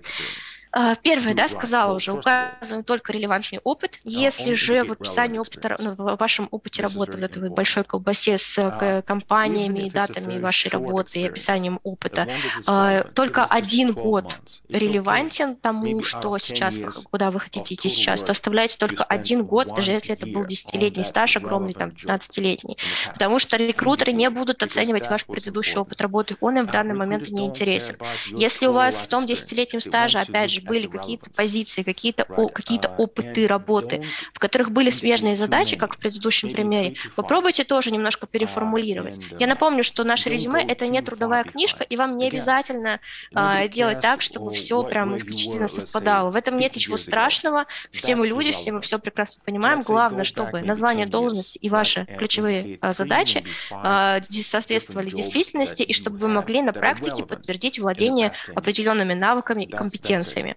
А, 0.77 0.97
первое, 0.97 1.35
да, 1.35 1.47
сказала 1.47 1.95
уже, 1.95 2.13
указываем 2.13 2.83
только 2.83 3.13
релевантный 3.13 3.61
опыт. 3.63 4.01
Если 4.03 4.55
же 4.55 4.83
в 4.83 4.91
описании 4.91 5.39
опыта, 5.39 5.77
в 5.79 6.17
вашем 6.17 6.49
опыте 6.51 6.83
работы 6.83 7.17
в 7.17 7.23
этой 7.23 7.49
большой 7.49 7.85
колбасе 7.85 8.39
с 8.39 8.59
а, 8.59 9.03
компаниями 9.03 9.87
и 9.87 9.91
датами 9.91 10.41
вашей 10.41 10.73
работы 10.73 11.21
и 11.21 11.27
описанием 11.29 11.79
опыта, 11.85 12.27
а, 12.67 13.05
только 13.15 13.45
один 13.45 13.93
год 13.93 14.37
релевантен 14.69 15.55
тому, 15.55 16.03
что 16.03 16.37
сейчас, 16.39 16.77
куда 17.09 17.31
вы 17.31 17.39
хотите 17.39 17.75
идти 17.75 17.89
сейчас, 17.89 18.25
то 18.25 18.33
оставляйте 18.33 18.77
только 18.77 19.05
один 19.05 19.45
год, 19.45 19.73
даже 19.77 19.93
если 19.93 20.13
это 20.13 20.27
был 20.27 20.45
десятилетний 20.45 21.05
стаж, 21.05 21.37
огромный, 21.37 21.75
там, 21.75 21.91
15-летний. 21.91 22.79
Потому 23.13 23.39
что 23.39 23.57
рекрутеры 23.57 24.11
не 24.11 24.29
будут 24.29 24.65
оценивать 24.65 25.09
ваш 25.09 25.25
предыдущий 25.25 25.77
опыт 25.77 26.01
работы, 26.01 26.37
он 26.41 26.59
им 26.59 26.67
в 26.67 26.73
данный 26.73 26.95
момент 26.95 27.29
не 27.29 27.45
интересен. 27.45 27.97
Если 28.27 28.67
у 28.67 28.73
вас 28.73 28.97
в 28.97 29.07
том 29.07 29.25
десятилетнем 29.25 29.81
стаже, 29.81 30.19
опять 30.19 30.51
же, 30.51 30.64
были 30.65 30.87
какие-то 30.87 31.31
позиции, 31.31 31.83
какие-то 31.83 32.25
какие-то 32.53 32.89
uh, 32.89 32.97
опыты 32.97 33.47
работы, 33.47 34.03
в 34.33 34.39
которых 34.39 34.71
были 34.71 34.91
смежные 34.91 35.37
задачи, 35.37 35.77
как 35.77 35.95
в 35.95 35.99
предыдущем 35.99 36.51
примере, 36.51 36.97
попробуйте 37.17 37.65
тоже 37.65 37.91
немножко 37.91 38.27
uh, 38.27 38.29
переформулировать. 38.31 39.21
Я 39.39 39.47
напомню, 39.47 39.85
что 39.85 40.05
наше 40.05 40.29
резюме— 40.29 40.63
это 40.69 40.87
не 40.87 41.01
трудовая 41.03 41.45
книжка, 41.45 41.85
и 41.85 41.97
вам 41.97 42.17
не 42.17 42.29
обязательно 42.29 43.01
а, 43.35 43.69
делать 43.69 44.01
так, 44.01 44.23
чтобы 44.23 44.51
все 44.51 44.83
прям 44.83 45.17
исключительно 45.17 45.69
совпадало. 45.69 46.31
В 46.31 46.37
этом 46.37 46.57
нет 46.57 46.75
ничего 46.75 46.97
страшного. 46.97 47.67
Все 47.91 48.17
мы 48.17 48.27
люди, 48.27 48.53
все 48.53 48.73
мы 48.73 48.81
все 48.81 48.99
прекрасно 48.99 49.41
понимаем. 49.45 49.81
Главное, 49.81 50.25
чтобы 50.25 50.63
название 50.63 51.07
должности 51.07 51.59
и 51.59 51.69
ваши 51.69 52.07
ключевые 52.19 52.79
а, 52.81 52.93
задачи 52.93 53.45
а, 53.71 54.21
соответствовали 54.31 55.11
действительности, 55.11 55.83
и 55.83 55.93
чтобы 55.93 56.17
вы 56.17 56.29
могли 56.29 56.63
на 56.63 56.73
практике 56.73 57.25
подтвердить 57.25 57.79
владение 57.79 58.33
определенными 58.55 59.15
навыками 59.15 59.65
и 59.65 59.71
компетенциями. 59.71 60.54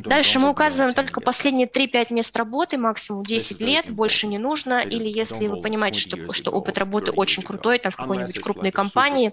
Дальше 0.00 0.38
мы 0.38 0.50
указываем 0.50 0.94
только 0.94 1.20
последние 1.20 1.66
3-5 1.66 2.12
мест 2.12 2.36
работы, 2.36 2.78
максимум 2.78 3.22
10 3.22 3.60
лет, 3.60 3.90
больше 3.90 4.26
не 4.26 4.38
нужно. 4.38 4.80
Или 4.80 5.08
если 5.08 5.46
вы 5.46 5.60
понимаете, 5.60 6.00
что, 6.00 6.32
что 6.32 6.50
опыт 6.50 6.78
работы 6.78 7.12
очень 7.12 7.42
крутой, 7.42 7.78
там 7.78 7.92
в 7.92 7.96
какой-нибудь 7.96 8.40
крупной 8.40 8.70
компании, 8.70 9.32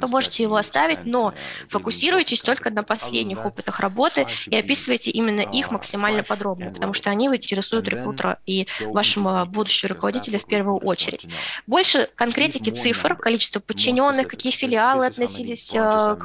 то 0.00 0.08
можете 0.08 0.42
его 0.42 0.56
оставить, 0.56 1.04
но 1.04 1.34
фокусируйтесь 1.68 2.42
только 2.42 2.70
на 2.70 2.82
последних 2.82 3.44
опытах 3.44 3.80
работы 3.80 4.26
и 4.46 4.56
описывайте 4.56 5.10
именно 5.10 5.40
их 5.40 5.70
максимально 5.70 6.22
подробно, 6.22 6.70
потому 6.70 6.92
что 6.92 7.10
они 7.10 7.26
интересуют 7.26 7.88
рекрутера 7.88 8.38
и 8.46 8.66
вашего 8.80 9.44
будущего 9.44 9.90
руководителя 9.90 10.38
в 10.38 10.46
первую 10.46 10.78
очередь. 10.78 11.26
Больше 11.66 12.08
конкретики 12.14 12.70
цифр, 12.70 13.16
количество 13.16 13.60
подчиненных, 13.60 14.28
какие 14.28 14.52
филиалы 14.52 15.06
относились 15.06 15.70
к, 15.70 16.18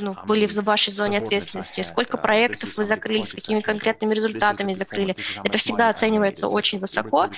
ну, 0.00 0.16
были 0.26 0.46
в 0.46 0.54
вашей 0.62 0.92
зоне 0.92 1.18
ответственности, 1.18 1.82
сколько 1.82 2.16
проектов 2.16 2.47
проектов 2.48 2.76
вы 2.76 2.84
закрыли, 2.84 3.22
с 3.22 3.32
какими 3.32 3.60
конкретными 3.60 4.14
результатами 4.14 4.74
закрыли. 4.74 5.16
Это 5.44 5.58
всегда 5.58 5.88
оценивается 5.90 6.48
очень 6.48 6.78
высоко. 6.78 7.30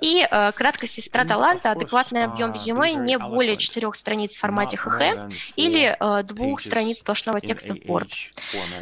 И 0.00 0.26
э, 0.30 0.52
краткость 0.52 0.94
сестра 0.94 1.24
таланта, 1.24 1.72
адекватный 1.72 2.24
объем 2.24 2.52
резюме 2.52 2.92
не 2.94 3.18
более 3.18 3.56
четырех 3.56 3.94
страниц 3.94 4.36
в 4.36 4.38
формате 4.38 4.76
ХХ 4.76 5.30
или 5.56 5.96
э, 5.98 6.22
двух 6.24 6.60
страниц 6.60 7.00
сплошного 7.00 7.40
текста 7.40 7.74
в 7.74 7.78
Word. 7.78 8.10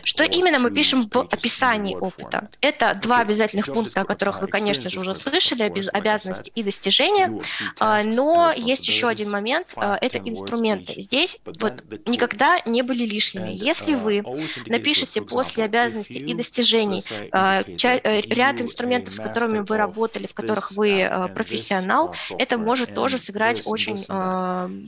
Что 0.04 0.24
именно 0.24 0.58
мы 0.58 0.70
пишем 0.70 1.02
в 1.02 1.16
описании 1.16 1.94
опыта? 1.94 2.48
Это 2.60 2.94
два 2.94 3.20
обязательных 3.20 3.66
пункта, 3.66 4.02
о 4.02 4.04
которых 4.04 4.40
вы, 4.40 4.48
конечно 4.48 4.90
же, 4.90 5.00
уже 5.00 5.14
слышали, 5.14 5.68
без 5.68 5.88
обязанностей 5.92 6.52
и 6.54 6.62
достижения, 6.62 7.38
э, 7.80 8.02
но 8.04 8.52
есть 8.56 8.86
еще 8.88 9.08
один 9.08 9.30
момент, 9.30 9.74
э, 9.76 9.96
это 10.00 10.18
инструменты. 10.18 11.00
Здесь 11.00 11.38
вот 11.44 11.84
никогда 12.06 12.60
не 12.64 12.82
были 12.82 13.04
лишними. 13.04 13.52
Если 13.52 13.94
вы 13.94 14.22
напишете 14.66 15.22
после 15.22 15.64
обязанностей 15.64 15.75
обязанностей 15.76 16.18
и 16.18 16.34
достижений, 16.34 17.02
ряд 17.32 18.60
инструментов, 18.60 19.14
с 19.14 19.18
которыми 19.18 19.58
вы 19.58 19.76
работали, 19.76 20.26
в 20.26 20.34
которых 20.34 20.72
вы 20.72 21.08
профессионал, 21.34 22.14
это 22.38 22.58
может 22.58 22.94
тоже 22.94 23.18
сыграть 23.18 23.62
очень 23.66 23.96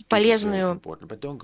полезную 0.08 0.80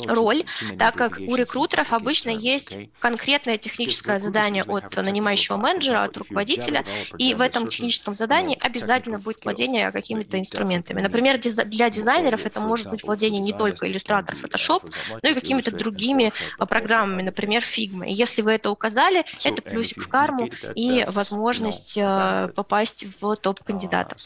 роль, 0.06 0.44
так 0.78 0.94
как 0.94 1.18
у 1.18 1.34
рекрутеров 1.36 1.92
обычно 1.92 2.30
есть 2.30 2.76
конкретное 2.98 3.58
техническое 3.58 4.18
задание 4.18 4.64
от 4.64 4.96
нанимающего 4.96 5.56
менеджера, 5.56 6.04
от 6.04 6.16
руководителя, 6.16 6.84
и 7.18 7.34
в 7.34 7.40
этом 7.40 7.68
техническом 7.68 8.14
задании 8.14 8.58
обязательно 8.60 9.18
будет 9.18 9.44
владение 9.44 9.90
какими-то 9.92 10.38
инструментами. 10.38 11.00
Например, 11.00 11.38
для 11.38 11.90
дизайнеров 11.90 12.46
это 12.46 12.60
может 12.60 12.90
быть 12.90 13.04
владение 13.04 13.40
не 13.40 13.52
только 13.52 13.86
Illustrator, 13.86 14.34
Photoshop, 14.40 14.92
но 15.22 15.28
и 15.28 15.34
какими-то 15.34 15.70
другими 15.70 16.32
а, 16.58 16.66
программами, 16.66 17.22
например, 17.22 17.62
Figma. 17.62 18.06
И 18.06 18.12
если 18.12 18.42
вы 18.42 18.52
это 18.52 18.70
указали, 18.70 19.24
это 19.42 19.62
плюсик 19.62 20.02
в 20.02 20.08
карму 20.08 20.48
и 20.74 21.04
возможность 21.08 21.98
а, 22.00 22.48
попасть 22.48 23.06
в 23.20 23.36
топ 23.36 23.62
кандидатов. 23.62 24.18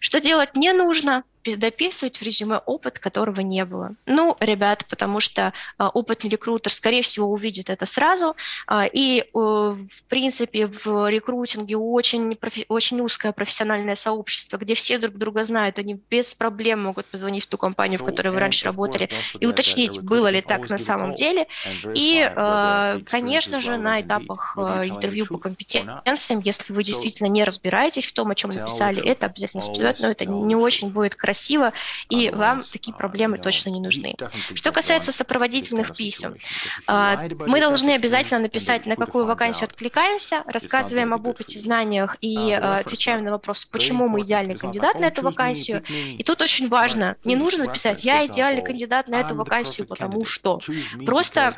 Что 0.00 0.20
делать 0.20 0.56
не 0.56 0.72
нужно? 0.72 1.24
Дописывать 1.44 2.18
в 2.18 2.22
резюме 2.22 2.58
опыт, 2.58 2.98
которого 2.98 3.40
не 3.40 3.64
было. 3.64 3.94
Ну, 4.06 4.36
ребят, 4.40 4.84
потому 4.88 5.20
что 5.20 5.52
а, 5.78 5.88
опытный 5.88 6.30
рекрутер, 6.30 6.72
скорее 6.72 7.02
всего, 7.02 7.26
увидит 7.26 7.70
это 7.70 7.86
сразу, 7.86 8.36
а, 8.66 8.86
и, 8.86 9.20
э, 9.20 9.24
в 9.34 10.04
принципе, 10.08 10.66
в 10.66 11.08
рекрутинге 11.10 11.76
очень, 11.76 12.36
очень 12.68 13.00
узкое 13.00 13.32
профессиональное 13.32 13.96
сообщество, 13.96 14.56
где 14.56 14.74
все 14.74 14.98
друг 14.98 15.14
друга 15.16 15.44
знают, 15.44 15.78
они 15.78 15.98
без 16.10 16.34
проблем 16.34 16.82
могут 16.82 17.06
позвонить 17.06 17.44
в 17.44 17.46
ту 17.48 17.58
компанию, 17.58 17.98
в 17.98 18.04
которой 18.04 18.28
вы 18.28 18.38
раньше 18.38 18.64
работали, 18.64 19.08
и 19.40 19.46
уточнить, 19.46 20.00
было 20.00 20.28
ли 20.28 20.40
так 20.40 20.68
на 20.70 20.78
самом 20.78 21.14
деле. 21.14 21.48
И, 21.94 22.22
а, 22.24 23.00
конечно 23.06 23.60
же, 23.60 23.76
на 23.76 24.00
этапах 24.00 24.56
интервью 24.56 25.26
по 25.26 25.38
компетенциям, 25.38 26.40
если 26.40 26.72
вы 26.72 26.84
действительно 26.84 27.26
не 27.26 27.44
разбираетесь 27.44 28.06
в 28.06 28.12
том, 28.12 28.30
о 28.30 28.34
чем 28.34 28.50
написали, 28.50 29.04
это 29.04 29.26
обязательно 29.26 29.62
всплывет, 29.62 29.98
но 30.00 30.10
это 30.10 30.26
не 30.26 30.54
очень 30.54 30.90
будет 30.90 31.14
красиво 31.14 31.31
красиво, 31.32 31.72
и 32.10 32.30
вам 32.30 32.62
такие 32.62 32.94
проблемы 32.94 33.38
точно 33.38 33.70
не 33.70 33.80
нужны. 33.80 34.14
Что 34.54 34.70
касается 34.70 35.12
сопроводительных 35.12 35.96
писем, 35.96 36.36
а, 36.86 37.26
мы 37.46 37.58
должны 37.60 37.90
обязательно 37.94 38.40
написать, 38.40 38.84
на 38.84 38.96
какую 38.96 39.24
вакансию 39.24 39.68
откликаемся, 39.68 40.42
рассказываем 40.46 41.14
об 41.14 41.26
опыте, 41.26 41.58
знаниях 41.58 42.18
и 42.20 42.52
а, 42.52 42.78
отвечаем 42.78 43.24
на 43.24 43.30
вопрос, 43.30 43.64
почему 43.64 44.08
мы 44.08 44.20
идеальный 44.20 44.56
кандидат 44.56 45.00
на 45.00 45.06
эту 45.06 45.22
вакансию. 45.22 45.82
И 46.18 46.22
тут 46.22 46.42
очень 46.42 46.68
важно, 46.68 47.16
не 47.24 47.36
нужно 47.36 47.66
писать, 47.66 48.04
я 48.04 48.26
идеальный 48.26 48.62
кандидат 48.62 49.08
на 49.08 49.20
эту 49.20 49.34
вакансию, 49.34 49.86
потому 49.86 50.24
что. 50.24 50.60
Просто 51.06 51.54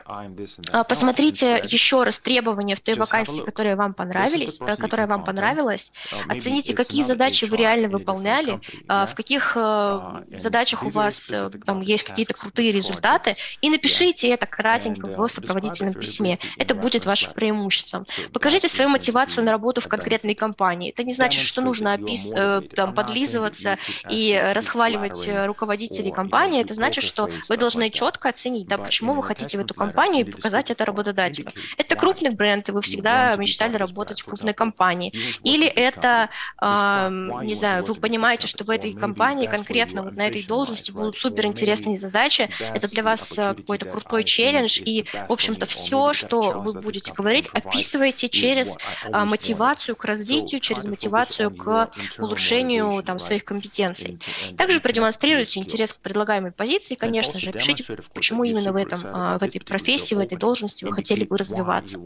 а, 0.71 0.85
посмотрите 0.85 1.61
еще 1.65 2.05
раз 2.05 2.21
требования 2.21 2.77
в 2.77 2.81
той 2.81 2.95
вакансии, 2.95 3.43
которые 3.43 3.75
вам 3.75 3.93
понравились, 3.93 4.61
э, 4.61 4.77
которая 4.77 5.09
вам 5.09 5.25
понравилась, 5.25 5.93
оцените, 6.29 6.75
какие 6.75 7.03
задачи 7.03 7.45
вы 7.47 7.57
реально 7.57 7.89
выполняли, 7.89 8.61
в 8.89 9.15
каких 9.15 9.57
а, 9.65 10.25
задачах 10.39 10.83
у 10.83 10.89
вас 10.91 11.31
э, 11.31 11.51
там 11.65 11.81
есть 11.81 12.05
какие-то 12.05 12.35
крутые 12.35 12.73
результаты, 12.73 13.35
и 13.61 13.71
напишите 13.71 14.29
это 14.29 14.47
кратенько 14.47 15.07
в 15.07 15.29
сопроводительном 15.29 15.95
письме. 15.95 16.39
Это 16.59 16.75
будет 16.75 17.07
вашим 17.07 17.33
преимуществом. 17.33 18.07
Покажите 18.33 18.69
свою 18.69 18.91
мотивацию 18.91 19.45
на 19.45 19.51
работу 19.51 19.81
в 19.81 19.89
конкретной 19.89 20.35
компании. 20.35 20.91
Это 20.91 21.05
не 21.05 21.13
значит, 21.13 21.43
что 21.43 21.63
нужно 21.63 21.95
опис, 21.95 22.31
э, 22.35 22.63
там, 22.75 22.95
подлизываться 22.95 23.79
и 24.11 24.41
расхваливать 24.55 25.27
э, 25.27 25.47
руководителей 25.47 26.13
компании. 26.13 26.63
Это 26.63 26.75
значит, 26.75 27.05
что 27.05 27.29
вы 27.49 27.57
должны 27.57 27.91
четко 27.91 28.29
оценить, 28.29 28.69
да, 28.69 28.79
почему 28.79 29.15
вы 29.15 29.23
хотите 29.23 29.59
в 29.59 29.61
эту 29.61 29.75
компанию 29.75 30.27
и 30.27 30.31
показать 30.31 30.71
это 30.71 30.85
работодателю. 30.85 31.53
Это 31.77 31.97
крупный 31.97 32.31
бренд, 32.31 32.69
и 32.69 32.73
вы 32.73 32.83
всегда 32.83 33.35
мечтали 33.37 33.77
работать 33.77 34.21
в 34.21 34.25
крупной 34.25 34.55
компании. 34.55 35.13
Или 35.43 35.67
это, 35.67 36.29
э, 36.61 37.09
не 37.43 37.55
знаю, 37.55 37.85
вы 37.85 37.95
понимаете, 37.95 38.47
что 38.47 38.65
в 38.65 38.71
этой 38.71 38.93
компании 38.93 39.47
конкретно 39.57 40.03
вот 40.03 40.17
на 40.17 40.27
этой 40.27 40.43
должности 40.43 40.91
будут 40.91 41.17
супер 41.17 41.47
интересные 41.47 41.99
задачи. 41.99 42.49
Это 42.61 42.89
для 42.89 43.03
вас 43.03 43.37
э, 43.39 43.55
какой-то 43.55 43.89
крутой 43.89 44.25
челлендж. 44.25 44.81
И, 44.85 45.05
в 45.29 45.33
общем-то, 45.33 45.67
все, 45.67 46.13
что 46.13 46.61
вы 46.61 46.81
будете 46.81 47.13
говорить, 47.13 47.49
описывайте 47.53 48.29
через 48.29 48.77
а, 49.11 49.25
мотивацию 49.25 49.97
к 49.97 50.05
развитию, 50.05 50.61
через 50.61 50.85
мотивацию 50.85 51.51
к 51.55 51.91
улучшению 52.19 53.03
там, 53.03 53.19
своих 53.19 53.45
компетенций. 53.45 54.19
Также 54.57 54.81
продемонстрируйте 54.81 55.61
интерес 55.61 55.93
к 55.93 55.97
предлагаемой 55.97 56.53
позиции, 56.53 56.95
конечно 56.95 57.39
же, 57.39 57.53
пишите, 57.53 57.85
почему 58.13 58.45
именно 58.45 58.73
в, 58.73 58.77
этом, 58.77 59.01
а, 59.05 59.39
в 59.39 59.43
этой 59.43 59.61
профессии, 59.61 60.15
в 60.15 60.19
этой 60.19 60.39
должности 60.39 60.85
вы 60.85 60.93
хотели 60.93 61.25
бы 61.25 61.37
развиваться. 61.37 61.99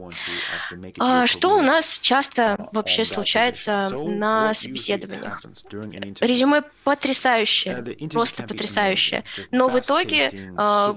А, 0.99 1.27
что 1.27 1.57
у 1.57 1.63
нас 1.63 1.99
часто 2.01 2.69
вообще 2.73 3.05
случается 3.05 3.91
на 3.91 4.55
собеседованиях? 4.55 5.43
Резюме 6.21 6.63
потрясающе 6.85 7.38
потрясающее, 7.39 8.09
просто 8.09 8.43
потрясающее. 8.43 9.25
Но 9.51 9.69
в 9.69 9.79
итоге, 9.79 10.53
а, 10.57 10.95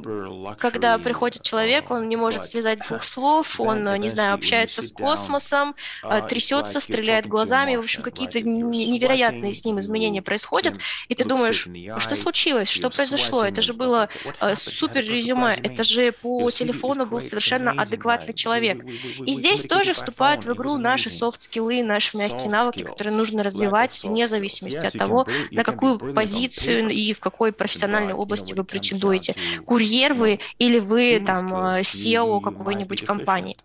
когда 0.60 0.98
приходит 0.98 1.43
человек, 1.43 1.91
он 1.91 2.10
не 2.10 2.15
может 2.15 2.43
связать 2.43 2.79
двух 2.88 3.03
слов, 3.13 3.60
он, 3.60 3.83
не 4.00 4.10
знаю, 4.10 4.33
общается 4.33 4.81
с 4.81 4.91
космосом, 4.91 5.75
а, 6.03 6.21
трясется, 6.21 6.79
стреляет 6.79 7.27
глазами, 7.27 7.75
в 7.75 7.79
общем, 7.79 8.01
какие-то 8.01 8.41
невероятные 8.41 9.53
с 9.53 9.65
ним 9.65 9.79
изменения 9.79 10.21
происходят, 10.21 10.75
и 11.07 11.15
ты 11.15 11.25
думаешь, 11.25 11.67
«А 11.93 12.00
что 12.00 12.15
случилось, 12.15 12.69
что 12.69 12.89
произошло, 12.89 13.43
это 13.43 13.62
же 13.62 13.74
было 13.74 14.10
супер 14.55 15.01
резюме, 15.01 15.57
это 15.62 15.83
же 15.83 16.12
по 16.12 16.50
телефону 16.50 17.05
был 17.05 17.21
совершенно 17.21 17.71
адекватный 17.71 18.33
человек. 18.33 18.83
И 19.25 19.33
здесь 19.33 19.62
тоже 19.62 19.93
вступают 19.93 20.45
в 20.45 20.54
игру 20.54 20.77
наши 20.77 21.10
софт-скиллы, 21.10 21.84
наши 21.84 22.17
мягкие 22.17 22.49
навыки, 22.49 22.84
которые 22.84 23.13
нужно 23.13 23.43
развивать 23.43 23.99
вне 24.04 24.27
зависимости 24.27 24.86
от 24.86 24.93
того, 24.93 25.25
на 25.51 25.63
какую 25.63 25.99
позицию 26.13 26.31
позицию 26.32 26.89
и 26.89 27.13
в 27.13 27.20
какой 27.20 27.52
профессиональной 27.52 28.13
области 28.13 28.54
вы 28.54 28.63
претендуете. 28.63 29.36
Курьер 29.65 30.13
вы 30.13 30.39
или 30.60 30.80
вы 30.80 31.22
там 31.26 31.54
SEO 31.54 32.39
э, 32.39 32.44
какой-нибудь 32.44 33.06
компании. 33.06 33.58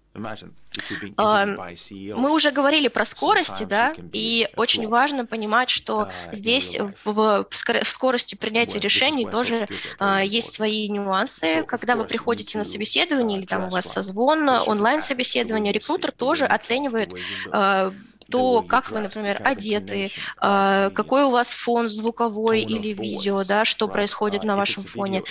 Мы 2.14 2.32
уже 2.32 2.50
говорили 2.50 2.88
про 2.88 3.04
скорости, 3.04 3.64
да, 3.64 3.94
и 4.12 4.48
очень 4.56 4.88
важно 4.88 5.26
понимать, 5.26 5.70
что 5.70 6.10
здесь 6.32 6.78
в, 7.04 7.46
скорости 7.84 8.34
принятия 8.34 8.78
решений 8.78 9.28
тоже 9.28 9.68
а, 9.98 10.22
есть 10.22 10.54
свои 10.54 10.88
нюансы. 10.88 11.62
Когда 11.64 11.96
вы 11.96 12.04
приходите 12.04 12.58
на 12.58 12.64
собеседование 12.64 13.38
или 13.38 13.46
там 13.46 13.64
у 13.64 13.70
вас 13.70 13.86
созвон, 13.86 14.48
онлайн-собеседование, 14.48 15.72
рекрутер 15.72 16.12
тоже 16.12 16.46
оценивает 16.46 17.12
а, 17.50 17.92
то, 18.30 18.62
как 18.62 18.90
вы, 18.90 19.00
например, 19.00 19.40
одеты, 19.44 20.10
а, 20.38 20.90
какой 20.90 21.24
у 21.24 21.30
вас 21.30 21.50
фон 21.50 21.88
звуковой 21.88 22.60
или 22.62 22.88
видео, 22.88 23.44
да, 23.44 23.64
что 23.64 23.88
происходит 23.88 24.44
на 24.44 24.56
вашем 24.56 24.82
фоне, 24.82 25.22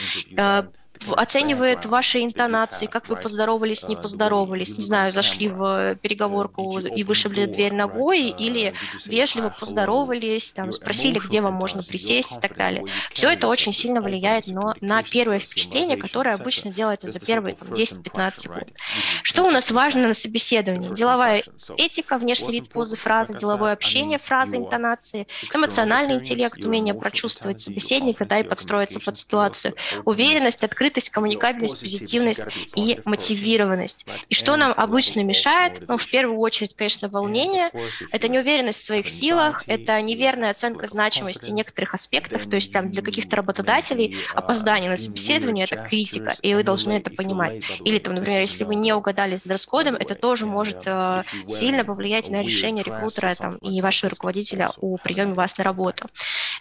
оценивает 1.16 1.86
ваши 1.86 2.24
интонации, 2.24 2.86
как 2.86 3.10
вы 3.10 3.16
поздоровались, 3.16 3.88
не 3.88 3.96
поздоровались, 3.96 4.78
не 4.78 4.84
знаю, 4.84 5.12
зашли 5.12 5.50
в 5.50 5.96
переговорку 6.02 6.80
и 6.80 7.04
вышибли 7.04 7.46
дверь 7.46 7.74
ногой, 7.74 8.30
или 8.30 8.74
вежливо 9.06 9.50
поздоровались, 9.50 10.52
там, 10.52 10.72
спросили, 10.72 11.20
где 11.20 11.42
вам 11.42 11.54
можно 11.54 11.84
присесть 11.84 12.38
и 12.38 12.40
так 12.40 12.58
далее. 12.58 12.86
Все 13.12 13.30
это 13.30 13.48
очень 13.48 13.74
сильно 13.74 14.02
влияет 14.02 14.48
на, 14.48 14.76
на 14.82 15.04
первое 15.04 15.40
впечатление, 15.40 15.98
которое 15.98 16.36
обычно 16.36 16.72
делается 16.72 17.10
за 17.10 17.20
первые 17.20 17.56
10-15 17.56 18.36
секунд. 18.36 18.70
Что 19.24 19.44
у 19.44 19.52
нас 19.52 19.72
важно 19.72 20.08
на 20.08 20.14
собеседовании? 20.14 20.94
Деловая 20.94 21.44
этика, 21.78 22.18
внешний 22.18 22.54
вид 22.54 22.70
позы 22.70 22.98
фразы, 22.98 23.38
деловое 23.38 23.74
общение, 23.74 24.20
фразы, 24.20 24.58
интонации, 24.58 25.28
эмоциональный 25.54 26.16
интеллект, 26.16 26.64
умение 26.64 26.94
прочувствовать 26.94 27.60
собеседника, 27.60 28.26
да, 28.26 28.40
и 28.40 28.44
подстроиться 28.44 29.00
под 29.00 29.18
ситуацию, 29.18 29.76
уверенность, 30.06 30.64
открытость, 30.64 30.85
открытость, 30.86 31.10
коммуникабельность, 31.10 31.82
позитивность 31.82 32.42
и 32.76 33.00
мотивированность. 33.06 34.06
И 34.30 34.36
что 34.36 34.56
нам 34.56 34.74
обычно 34.76 35.24
мешает? 35.24 35.84
Ну, 35.88 35.98
в 35.98 36.08
первую 36.08 36.40
очередь, 36.40 36.76
конечно, 36.76 37.10
волнение. 37.10 37.72
Это 38.12 38.28
неуверенность 38.28 38.80
в 38.80 38.86
своих 38.86 39.10
силах, 39.10 39.64
это 39.68 40.00
неверная 40.02 40.52
оценка 40.52 40.88
значимости 40.88 41.50
некоторых 41.50 41.96
аспектов, 41.96 42.46
то 42.46 42.56
есть 42.56 42.72
там 42.72 42.92
для 42.92 43.02
каких-то 43.02 43.38
работодателей 43.38 44.16
опоздание 44.34 44.90
на 44.90 44.98
собеседование– 44.98 45.66
это 45.70 45.78
критика, 45.78 46.36
и 46.42 46.54
вы 46.54 46.64
должны 46.64 46.94
это 46.94 47.10
понимать. 47.10 47.60
Или, 47.84 47.98
там, 48.00 48.16
например, 48.16 48.42
если 48.42 48.64
вы 48.64 48.76
не 48.76 48.94
угадали 48.94 49.38
с 49.38 49.44
дресс-кодом, 49.44 49.96
это 49.96 50.14
тоже 50.16 50.46
может 50.46 50.84
э, 50.86 51.24
сильно 51.48 51.84
повлиять 51.84 52.30
на 52.30 52.44
решение 52.44 52.84
рекрутера 52.84 53.34
там, 53.36 53.58
и 53.58 53.82
вашего 53.82 54.12
руководителя 54.12 54.72
о 54.80 54.98
приеме 54.98 55.34
вас 55.34 55.58
на 55.58 55.64
работу. 55.64 56.08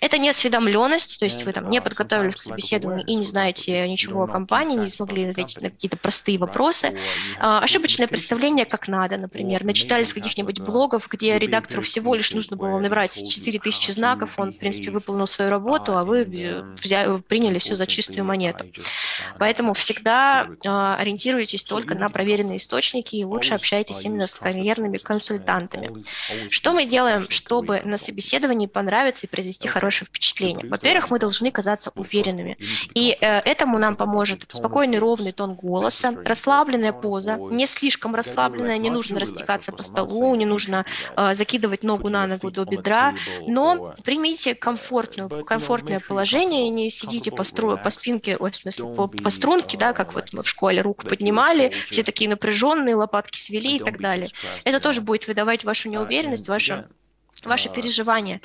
Это 0.00 0.18
неосведомленность, 0.18 1.18
то 1.18 1.24
есть 1.24 1.44
вы 1.44 1.52
там 1.52 1.68
не 1.68 1.80
подготовились 1.80 2.36
к 2.36 2.42
собеседованию 2.42 3.04
и 3.06 3.14
не 3.16 3.26
знаете 3.26 3.86
ничего 3.88 4.13
ничего 4.14 4.24
о 4.24 4.26
компании, 4.26 4.76
не 4.76 4.88
смогли 4.88 5.24
ответить 5.30 5.60
на 5.60 5.70
какие-то 5.70 5.96
простые 5.96 6.38
вопросы. 6.38 6.96
А, 7.38 7.60
ошибочное 7.60 8.06
представление, 8.06 8.64
как 8.64 8.88
надо, 8.88 9.16
например. 9.16 9.64
Начитались 9.64 10.12
каких-нибудь 10.12 10.60
блогов, 10.60 11.08
где 11.08 11.38
редактору 11.38 11.82
всего 11.82 12.14
лишь 12.14 12.32
нужно 12.32 12.56
было 12.56 12.78
набрать 12.78 13.12
4000 13.12 13.90
знаков, 13.90 14.38
он, 14.38 14.52
в 14.52 14.58
принципе, 14.58 14.90
выполнил 14.90 15.26
свою 15.26 15.50
работу, 15.50 15.96
а 15.96 16.04
вы 16.04 16.24
взяли, 16.82 17.18
приняли 17.18 17.58
все 17.58 17.76
за 17.76 17.86
чистую 17.86 18.24
монету. 18.24 18.64
Поэтому 19.38 19.74
всегда 19.74 20.48
а, 20.64 20.94
ориентируйтесь 20.94 21.64
только 21.64 21.94
на 21.94 22.08
проверенные 22.08 22.58
источники 22.58 23.16
и 23.16 23.24
лучше 23.24 23.54
общайтесь 23.54 24.04
именно 24.04 24.26
с 24.26 24.34
карьерными 24.34 24.98
консультантами. 24.98 25.92
Что 26.50 26.72
мы 26.72 26.86
делаем, 26.86 27.26
чтобы 27.28 27.80
на 27.84 27.98
собеседовании 27.98 28.66
понравиться 28.66 29.26
и 29.26 29.28
произвести 29.28 29.68
хорошее 29.68 30.06
впечатление? 30.06 30.66
Во-первых, 30.68 31.10
мы 31.10 31.18
должны 31.18 31.50
казаться 31.50 31.90
уверенными. 31.94 32.56
И 32.94 33.16
э, 33.20 33.40
этому 33.40 33.78
нам 33.78 33.96
поможет. 34.04 34.44
Спокойный 34.48 34.98
ровный 34.98 35.32
тон 35.32 35.54
голоса, 35.54 36.14
расслабленная 36.24 36.92
поза, 36.92 37.36
не 37.36 37.66
слишком 37.66 38.14
расслабленная, 38.14 38.76
не 38.76 38.90
нужно 38.90 39.20
растекаться 39.20 39.72
по 39.72 39.82
столу, 39.82 40.34
не 40.34 40.46
нужно 40.46 40.84
э, 41.16 41.34
закидывать 41.34 41.82
ногу 41.84 42.08
на 42.08 42.26
ногу 42.26 42.50
до 42.50 42.64
бедра, 42.64 43.14
но 43.46 43.94
примите 44.04 44.54
комфортную, 44.54 45.44
комфортное 45.44 46.00
положение 46.00 46.68
не 46.68 46.90
сидите 46.90 47.30
по, 47.30 47.44
стру, 47.44 47.78
по 47.78 47.90
спинке, 47.90 48.36
ой, 48.36 48.50
в 48.50 48.56
смысле, 48.56 48.94
по, 48.94 49.08
по 49.08 49.30
струнке, 49.30 49.78
да, 49.78 49.92
как 49.92 50.14
вот 50.14 50.32
мы 50.32 50.42
в 50.42 50.48
школе 50.48 50.80
руку 50.82 51.06
поднимали, 51.06 51.72
все 51.86 52.02
такие 52.02 52.28
напряженные, 52.28 52.94
лопатки 52.94 53.38
свели 53.38 53.76
и 53.76 53.78
так 53.78 54.00
далее. 54.00 54.28
Это 54.64 54.80
тоже 54.80 55.00
будет 55.00 55.26
выдавать 55.26 55.64
вашу 55.64 55.88
неуверенность, 55.88 56.48
вашу 56.48 56.84
ваши 57.46 57.68
переживания. 57.68 58.40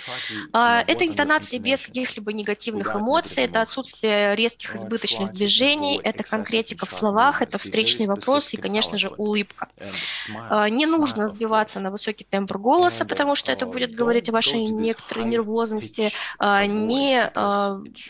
А, 0.54 0.84
это 0.88 1.06
интонация 1.06 1.60
без 1.60 1.82
каких-либо 1.82 2.34
негативных 2.34 2.96
эмоций, 2.96 3.44
это 3.44 3.62
отсутствие 3.62 4.36
резких 4.36 4.76
избыточных 4.76 5.34
движений, 5.34 6.00
это 6.04 6.24
конкретика 6.24 6.86
в 6.86 6.92
словах, 6.92 7.42
это 7.42 7.58
встречный 7.58 8.08
вопрос 8.08 8.54
и, 8.54 8.58
конечно 8.58 8.98
же, 8.98 9.10
улыбка. 9.18 9.68
А, 10.50 10.70
не 10.70 10.86
нужно 10.86 11.28
сбиваться 11.28 11.80
на 11.80 11.92
высокий 11.92 12.24
тембр 12.24 12.58
голоса, 12.58 13.06
потому 13.06 13.36
что 13.36 13.52
это 13.52 13.66
будет 13.66 13.94
говорить 13.94 14.30
о 14.30 14.32
вашей 14.32 14.64
некоторой 14.64 15.26
нервозности. 15.26 16.12
А, 16.38 16.66
не, 16.66 17.32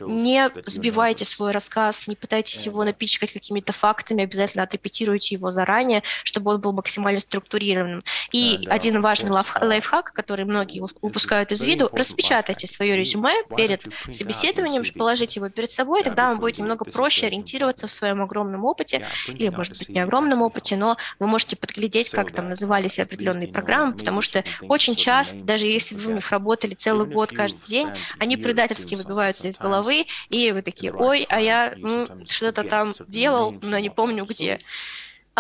не 0.02 0.52
сбивайте 0.66 1.26
свой 1.26 1.52
рассказ, 1.52 2.08
не 2.08 2.16
пытайтесь 2.16 2.66
его 2.66 2.84
напичкать 2.84 3.32
какими-то 3.32 3.74
фактами, 3.74 4.24
обязательно 4.24 4.64
отрепетируйте 4.64 5.36
его 5.36 5.52
заранее, 5.52 6.04
чтобы 6.24 6.52
он 6.52 6.62
был 6.62 6.74
максимально 6.74 7.20
структурированным. 7.20 8.02
И 8.32 8.68
один 8.70 9.02
важный 9.02 9.32
лайфхак, 9.32 10.14
который 10.14 10.46
многие 10.46 10.79
упускают 11.02 11.52
из 11.52 11.64
виду, 11.64 11.90
распечатайте 11.92 12.68
свое 12.68 12.96
резюме 12.96 13.34
перед 13.56 13.84
собеседованием, 14.12 14.84
положите 14.98 15.40
его 15.40 15.50
перед 15.50 15.72
собой, 15.72 16.04
тогда 16.04 16.30
вам 16.30 16.40
будет 16.40 16.58
немного 16.58 16.86
проще 16.86 17.28
ориентироваться 17.28 17.88
в 17.88 17.92
своем 17.92 18.22
огромном 18.22 18.66
опыте, 18.66 19.06
или, 19.28 19.50
может 19.50 19.78
быть, 19.78 19.90
не 19.90 20.00
огромном 20.00 20.42
опыте, 20.42 20.76
но 20.76 20.98
вы 21.20 21.28
можете 21.28 21.56
подглядеть, 21.56 22.10
как 22.10 22.32
там 22.32 22.50
назывались 22.50 23.00
определенные 23.00 23.48
программы, 23.48 23.94
потому 23.94 24.22
что 24.22 24.44
очень 24.62 24.96
часто, 24.96 25.44
даже 25.44 25.66
если 25.66 25.96
вы 25.96 26.12
в 26.12 26.16
них 26.16 26.32
работали 26.32 26.74
целый 26.74 27.08
год 27.08 27.32
каждый 27.32 27.66
день, 27.68 27.90
они 28.18 28.38
предательски 28.38 28.96
выбиваются 28.96 29.48
из 29.48 29.58
головы, 29.58 30.08
и 30.30 30.52
вы 30.52 30.62
такие, 30.62 30.94
ой, 30.94 31.26
а 31.30 31.40
я 31.40 31.74
ну, 31.78 32.08
что-то 32.28 32.64
там 32.64 32.94
делал, 33.08 33.56
но 33.62 33.80
не 33.80 33.90
помню 33.90 34.26
где. 34.26 34.60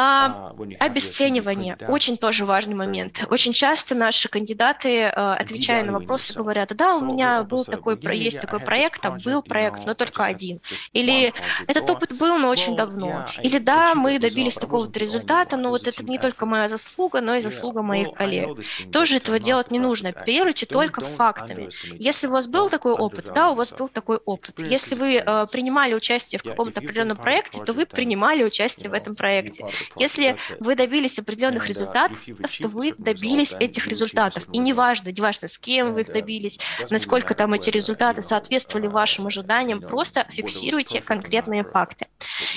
А, 0.01 0.53
а 0.79 0.85
обесценивание– 0.85 1.77
очень 1.89 2.15
тоже 2.15 2.45
важный 2.45 2.73
момент. 2.73 3.21
Очень 3.29 3.51
часто 3.51 3.95
наши 3.95 4.29
кандидаты, 4.29 5.01
э, 5.01 5.09
отвечая 5.09 5.83
на 5.83 5.91
вопросы, 5.91 6.37
говорят, 6.37 6.73
да, 6.73 6.95
у 6.95 7.03
меня 7.03 7.43
был 7.43 7.65
такой, 7.65 7.99
есть 8.15 8.39
такой 8.39 8.61
проект, 8.61 9.01
там 9.01 9.17
был 9.17 9.41
проект, 9.41 9.85
но 9.85 9.95
только 9.95 10.23
один. 10.23 10.61
Или 10.93 11.33
этот 11.67 11.89
опыт 11.89 12.13
был, 12.13 12.37
но 12.37 12.47
очень 12.47 12.77
давно. 12.77 13.25
Или 13.43 13.57
да, 13.57 13.93
мы 13.93 14.19
добились 14.19 14.55
такого-то 14.55 14.97
результата, 14.97 15.57
но 15.57 15.69
вот 15.69 15.85
это 15.85 16.01
не 16.05 16.17
только 16.17 16.45
моя 16.45 16.69
заслуга, 16.69 17.19
но 17.19 17.35
и 17.35 17.41
заслуга 17.41 17.81
моих 17.81 18.13
коллег. 18.13 18.57
Тоже 18.93 19.17
этого 19.17 19.37
делать 19.37 19.69
не 19.69 19.79
нужно. 19.79 20.09
Оперируйте 20.09 20.65
только 20.65 21.01
фактами. 21.01 21.69
Если 21.99 22.27
у 22.27 22.31
вас 22.31 22.47
был 22.47 22.69
такой 22.69 22.93
опыт, 22.93 23.31
да, 23.35 23.49
у 23.49 23.55
вас 23.55 23.73
был 23.73 23.89
такой 23.89 24.17
опыт. 24.23 24.55
Если 24.59 24.95
вы 24.95 25.15
э, 25.17 25.47
принимали 25.51 25.93
участие 25.93 26.39
в 26.39 26.43
каком-то 26.43 26.79
определенном 26.79 27.17
проекте, 27.17 27.61
то 27.61 27.73
вы 27.73 27.85
принимали 27.85 28.45
участие 28.45 28.89
в 28.89 28.93
этом 28.93 29.13
проекте. 29.13 29.65
Если 29.95 30.37
вы 30.59 30.75
добились 30.75 31.19
определенных 31.19 31.67
результатов, 31.67 32.17
то 32.61 32.67
вы 32.67 32.93
добились 32.97 33.53
этих 33.59 33.87
результатов. 33.87 34.45
И 34.51 34.57
неважно, 34.57 35.09
неважно, 35.09 35.47
с 35.47 35.57
кем 35.57 35.93
вы 35.93 36.01
их 36.01 36.11
добились, 36.11 36.59
насколько 36.89 37.33
там 37.33 37.53
эти 37.53 37.69
результаты 37.69 38.21
соответствовали 38.21 38.87
вашим 38.87 39.27
ожиданиям, 39.27 39.81
просто 39.81 40.25
фиксируйте 40.29 41.01
конкретные 41.01 41.63
факты. 41.63 42.07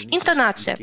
Интонация. 0.03 0.79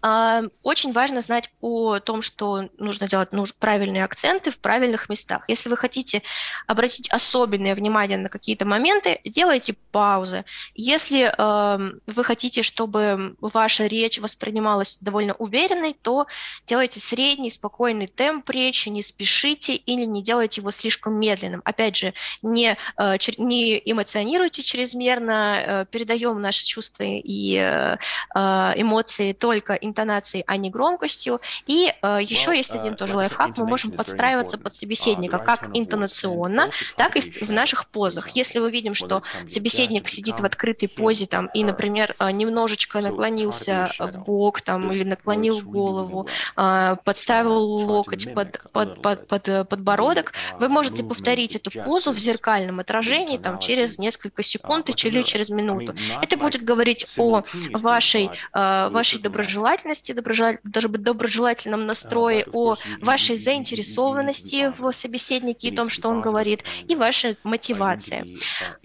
А, 0.00 0.42
очень 0.62 0.92
важно 0.92 1.20
знать 1.20 1.50
о 1.60 1.98
том, 1.98 2.22
что 2.22 2.68
нужно 2.78 3.08
делать 3.08 3.32
нужно 3.32 3.54
правильные 3.58 4.04
акценты 4.04 4.50
в 4.50 4.58
правильных 4.58 5.08
местах. 5.08 5.44
Если 5.48 5.68
вы 5.68 5.76
хотите 5.76 6.22
обратить 6.66 7.10
особенное 7.10 7.74
внимание 7.74 8.18
на 8.18 8.28
какие-то 8.28 8.64
моменты, 8.64 9.20
делайте 9.24 9.74
паузы. 9.90 10.44
Если 10.74 11.32
э, 11.36 11.92
вы 12.06 12.24
хотите, 12.24 12.62
чтобы 12.62 13.36
ваша 13.40 13.86
речь 13.86 14.18
воспринималась 14.18 14.98
довольно 15.00 15.34
уверенной, 15.42 15.94
то 16.00 16.26
делайте 16.66 17.00
средний, 17.00 17.50
спокойный 17.50 18.06
темп 18.06 18.50
речи, 18.50 18.88
не 18.88 19.02
спешите 19.02 19.74
или 19.74 20.04
не 20.04 20.22
делайте 20.22 20.60
его 20.60 20.70
слишком 20.70 21.14
медленным. 21.14 21.62
Опять 21.64 21.96
же, 21.96 22.14
не, 22.42 22.76
э, 22.96 23.16
не 23.38 23.82
эмоционируйте 23.84 24.62
чрезмерно, 24.62 25.82
э, 25.82 25.86
передаем 25.90 26.40
наши 26.40 26.64
чувства 26.64 27.04
и 27.04 27.56
э, 27.56 27.96
эмоции 28.34 29.32
только 29.32 29.74
интонацией, 29.74 30.44
а 30.46 30.56
не 30.56 30.70
громкостью. 30.70 31.40
И 31.66 31.92
еще 32.02 32.56
есть 32.56 32.74
один 32.74 32.96
тоже 32.96 33.16
лайфхак, 33.16 33.56
мы 33.58 33.66
можем 33.66 33.92
подстраиваться 33.92 34.58
под 34.58 34.74
собеседника 34.74 35.38
как 35.38 35.68
интонационно, 35.74 36.70
так 36.96 37.16
и 37.16 37.20
в 37.20 37.50
наших 37.50 37.88
позах. 37.88 38.30
Если 38.30 38.58
мы 38.58 38.70
видим, 38.70 38.94
что 38.94 39.22
собеседник 39.46 40.08
сидит 40.08 40.40
в 40.40 40.44
открытой 40.44 40.88
позе 40.88 41.26
там, 41.26 41.46
и, 41.46 41.64
например, 41.64 42.14
немножечко 42.20 43.00
наклонился 43.00 43.90
в 43.98 44.24
бок 44.24 44.60
там, 44.60 44.90
или 44.90 45.04
наклонил 45.22 45.60
голову, 45.62 46.26
а, 46.56 46.96
подставил 46.96 47.56
локоть 47.56 48.32
под, 48.34 48.60
под, 48.72 49.00
под, 49.02 49.28
под 49.28 49.48
э, 49.48 49.64
подбородок, 49.64 50.32
вы 50.58 50.68
можете 50.68 51.04
повторить 51.04 51.56
эту 51.56 51.70
позу 51.70 52.12
в 52.12 52.18
зеркальном 52.18 52.80
отражении 52.80 53.38
там, 53.38 53.58
через 53.58 53.98
несколько 53.98 54.42
секунд 54.42 54.90
или 55.04 55.22
через 55.22 55.50
минуту. 55.50 55.94
Это 56.20 56.36
будет 56.36 56.64
говорить 56.64 57.06
о 57.18 57.42
вашей, 57.72 58.30
а, 58.52 58.88
вашей 58.90 59.20
доброжелательности, 59.20 60.12
доброжелательном 60.12 61.86
настрое, 61.86 62.44
о 62.52 62.76
вашей 63.00 63.36
заинтересованности 63.36 64.72
в 64.76 64.92
собеседнике 64.92 65.68
и 65.68 65.76
том, 65.76 65.88
что 65.88 66.08
он 66.08 66.20
говорит, 66.20 66.64
и 66.88 66.96
вашей 66.96 67.36
мотивации. 67.44 68.36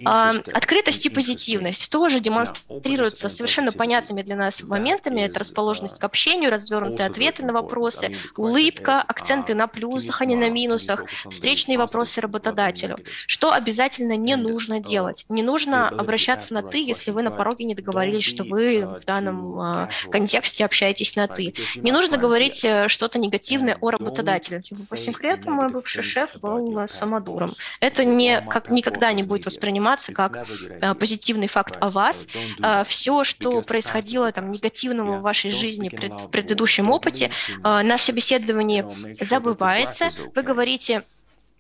А, 0.06 0.34
открытость 0.54 1.06
и 1.06 1.10
позитивность 1.10 1.90
тоже 1.92 2.20
демонстрируются 2.20 3.30
совершенно 3.30 3.72
понятными 3.72 4.22
для 4.22 4.36
нас 4.36 4.62
моментами. 4.62 5.22
Это 5.22 5.40
расположенность 5.40 6.00
к 6.00 6.04
общению, 6.04 6.27
общению, 6.28 6.52
развернутые 6.52 7.08
ответы 7.08 7.46
на 7.46 7.54
вопросы, 7.54 8.16
улыбка, 8.36 9.02
акценты 9.02 9.56
на 9.56 9.68
плюсах, 9.68 10.22
а 10.22 10.26
не 10.26 10.36
на 10.36 10.50
минусах, 10.50 11.06
встречные 11.30 11.78
вопросы 11.78 12.20
работодателю. 12.22 12.98
Что 13.28 13.54
обязательно 13.54 14.18
не 14.18 14.36
нужно 14.36 14.80
делать? 14.80 15.26
Не 15.30 15.44
нужно 15.44 15.88
обращаться 15.88 16.54
на 16.54 16.64
«ты», 16.64 16.84
если 16.84 17.12
вы 17.12 17.24
на 17.24 17.32
пороге 17.32 17.66
не 17.66 17.76
договорились, 17.76 18.26
что 18.26 18.44
вы 18.44 18.86
в 18.86 19.06
данном 19.06 19.60
э, 19.60 19.90
контексте 20.12 20.66
общаетесь 20.66 21.16
на 21.16 21.28
«ты». 21.28 21.54
Не 21.76 21.92
нужно 21.92 22.18
говорить 22.18 22.64
э, 22.66 22.88
что-то 22.90 23.20
негативное 23.20 23.78
о 23.80 23.92
работодателе. 23.92 24.62
Типа, 24.62 24.82
по 24.90 24.98
секрету, 24.98 25.50
мой 25.52 25.70
бывший 25.70 26.04
шеф 26.04 26.38
был 26.42 26.88
самодуром. 26.90 27.54
Это 27.80 28.04
не, 28.04 28.42
как, 28.42 28.70
никогда 28.70 29.14
не 29.14 29.24
будет 29.24 29.46
восприниматься 29.46 30.12
как 30.12 30.46
э, 30.70 30.94
позитивный 30.94 31.48
факт 31.48 31.78
о 31.80 31.90
вас. 31.90 32.28
Э, 32.62 32.84
все, 32.86 33.24
что 33.24 33.62
происходило 33.62 34.32
там 34.32 34.52
негативного 34.52 35.18
в 35.18 35.22
вашей 35.22 35.52
жизни 35.52 35.90
пред, 35.90 36.17
в 36.18 36.30
предыдущем 36.30 36.90
опыте 36.90 37.32
а, 37.64 37.84
на 37.84 37.98
собеседовании 37.98 38.86
забывается. 39.24 40.10
Вы 40.36 40.44
говорите 40.44 41.04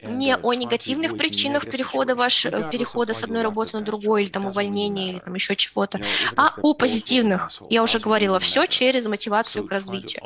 не 0.01 0.35
о 0.35 0.53
негативных 0.53 1.17
причинах 1.17 1.65
перехода, 1.69 2.15
ваш, 2.15 2.45
э, 2.45 2.69
перехода 2.71 3.13
с 3.13 3.23
одной 3.23 3.41
работы 3.41 3.77
на 3.77 3.83
другую, 3.83 4.23
или 4.23 4.29
там 4.29 4.45
увольнения, 4.45 5.09
или 5.11 5.19
там 5.19 5.33
еще 5.33 5.55
чего-то, 5.55 5.99
а 6.35 6.53
о 6.61 6.73
позитивных. 6.73 7.49
Я 7.69 7.83
уже 7.83 7.99
говорила, 7.99 8.39
все 8.39 8.65
через 8.67 9.05
мотивацию 9.05 9.65
к 9.65 9.71
развитию. 9.71 10.21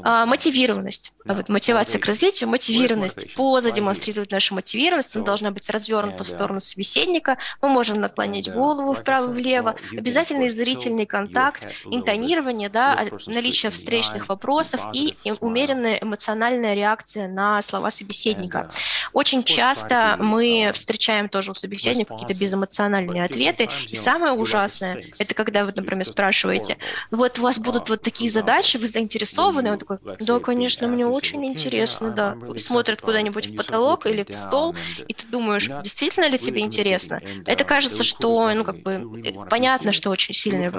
А, 0.00 0.24
мотивированность. 0.26 1.12
А 1.26 1.34
вот 1.34 1.48
мотивация 1.48 1.98
к 1.98 2.06
развитию, 2.06 2.48
мотивированность. 2.48 3.34
Поза 3.34 3.70
демонстрирует 3.70 4.30
нашу 4.30 4.54
мотивированность, 4.54 5.14
она 5.16 5.24
должна 5.24 5.50
быть 5.50 5.68
развернута 5.68 6.24
в 6.24 6.28
сторону 6.28 6.60
собеседника, 6.60 7.38
мы 7.60 7.68
можем 7.68 8.00
наклонять 8.00 8.52
голову 8.52 8.94
вправо-влево, 8.94 9.76
обязательный 9.92 10.48
зрительный 10.48 11.06
контакт, 11.06 11.66
интонирование, 11.84 12.68
да, 12.68 13.04
наличие 13.26 13.70
встречных 13.70 14.28
вопросов 14.28 14.80
и 14.92 15.14
умеренная 15.40 15.98
эмоциональная 16.00 16.74
реакция 16.74 17.28
на 17.28 17.60
слова 17.62 17.90
собеседника. 17.90 18.70
Очень 19.12 19.42
часто 19.44 20.16
мы 20.18 20.70
встречаем 20.74 21.28
тоже 21.28 21.52
у 21.52 21.54
собеседников 21.54 22.18
какие-то 22.18 22.38
безэмоциональные 22.38 23.24
ответы, 23.24 23.68
и 23.88 23.96
самое 23.96 24.32
ужасное, 24.32 25.04
это 25.18 25.34
когда 25.34 25.64
вы, 25.64 25.72
например, 25.74 26.04
спрашиваете, 26.04 26.78
вот 27.10 27.38
у 27.38 27.42
вас 27.42 27.58
будут 27.58 27.88
вот 27.88 28.02
такие 28.02 28.30
задачи, 28.30 28.76
вы 28.76 28.86
заинтересованы? 28.86 29.72
Он 29.72 29.78
такой, 29.78 29.98
да, 30.20 30.38
конечно, 30.40 30.88
мне 30.88 31.06
очень 31.06 31.44
интересно, 31.46 32.10
да. 32.10 32.36
И 32.54 32.58
смотрит 32.58 33.00
куда-нибудь 33.00 33.48
в 33.48 33.56
потолок 33.56 34.06
или 34.06 34.24
в 34.28 34.34
стол, 34.34 34.74
и 35.06 35.12
ты 35.12 35.26
думаешь, 35.26 35.68
действительно 35.82 36.28
ли 36.28 36.38
тебе 36.38 36.60
интересно? 36.60 37.20
Это 37.46 37.64
кажется, 37.64 38.02
что, 38.02 38.50
ну, 38.54 38.64
как 38.64 38.82
бы, 38.82 39.22
э, 39.24 39.32
понятно, 39.48 39.92
что 39.92 40.10
очень 40.10 40.34
сильная, 40.34 40.70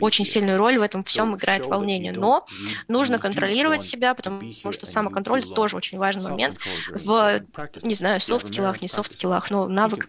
очень 0.00 0.24
сильную 0.24 0.58
роль 0.58 0.78
в 0.78 0.82
этом 0.82 1.04
всем 1.04 1.36
играет 1.36 1.66
волнение, 1.66 2.12
но 2.12 2.44
нужно 2.88 3.18
контролировать 3.18 3.82
себя, 3.82 4.14
потому 4.14 4.40
что 4.70 4.86
самоконтроль 4.86 5.44
тоже 5.44 5.76
очень 5.76 5.98
важный 5.98 6.30
момент. 6.30 6.58
В, 6.90 7.40
не 7.82 7.94
знаю, 7.94 8.20
софт-скиллах, 8.20 8.82
не 8.82 8.88
софт-скиллах, 8.88 9.50
но 9.50 9.66
навык 9.66 10.06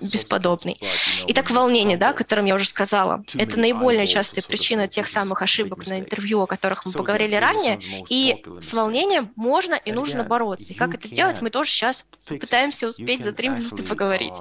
бесподобный. 0.00 0.80
Итак, 1.28 1.50
волнение, 1.50 1.96
да, 1.96 2.10
о 2.10 2.12
котором 2.12 2.44
я 2.44 2.54
уже 2.54 2.66
сказала, 2.66 3.24
это 3.34 3.58
наиболее 3.58 4.06
частая 4.06 4.44
причина 4.44 4.88
тех 4.88 5.08
самых 5.08 5.42
ошибок 5.42 5.86
на 5.86 6.00
интервью, 6.00 6.42
о 6.42 6.46
которых 6.46 6.86
мы 6.86 6.92
поговорили 6.92 7.34
ранее, 7.34 7.80
и 8.08 8.42
с 8.58 8.72
волнением 8.72 9.30
можно 9.36 9.74
и 9.74 9.92
нужно 9.92 10.24
бороться. 10.24 10.72
И 10.72 10.76
как 10.76 10.94
это 10.94 11.08
делать, 11.08 11.40
мы 11.40 11.50
тоже 11.50 11.70
сейчас 11.70 12.04
пытаемся 12.26 12.88
успеть 12.88 13.22
за 13.22 13.32
три 13.32 13.48
минуты 13.48 13.82
поговорить. 13.82 14.34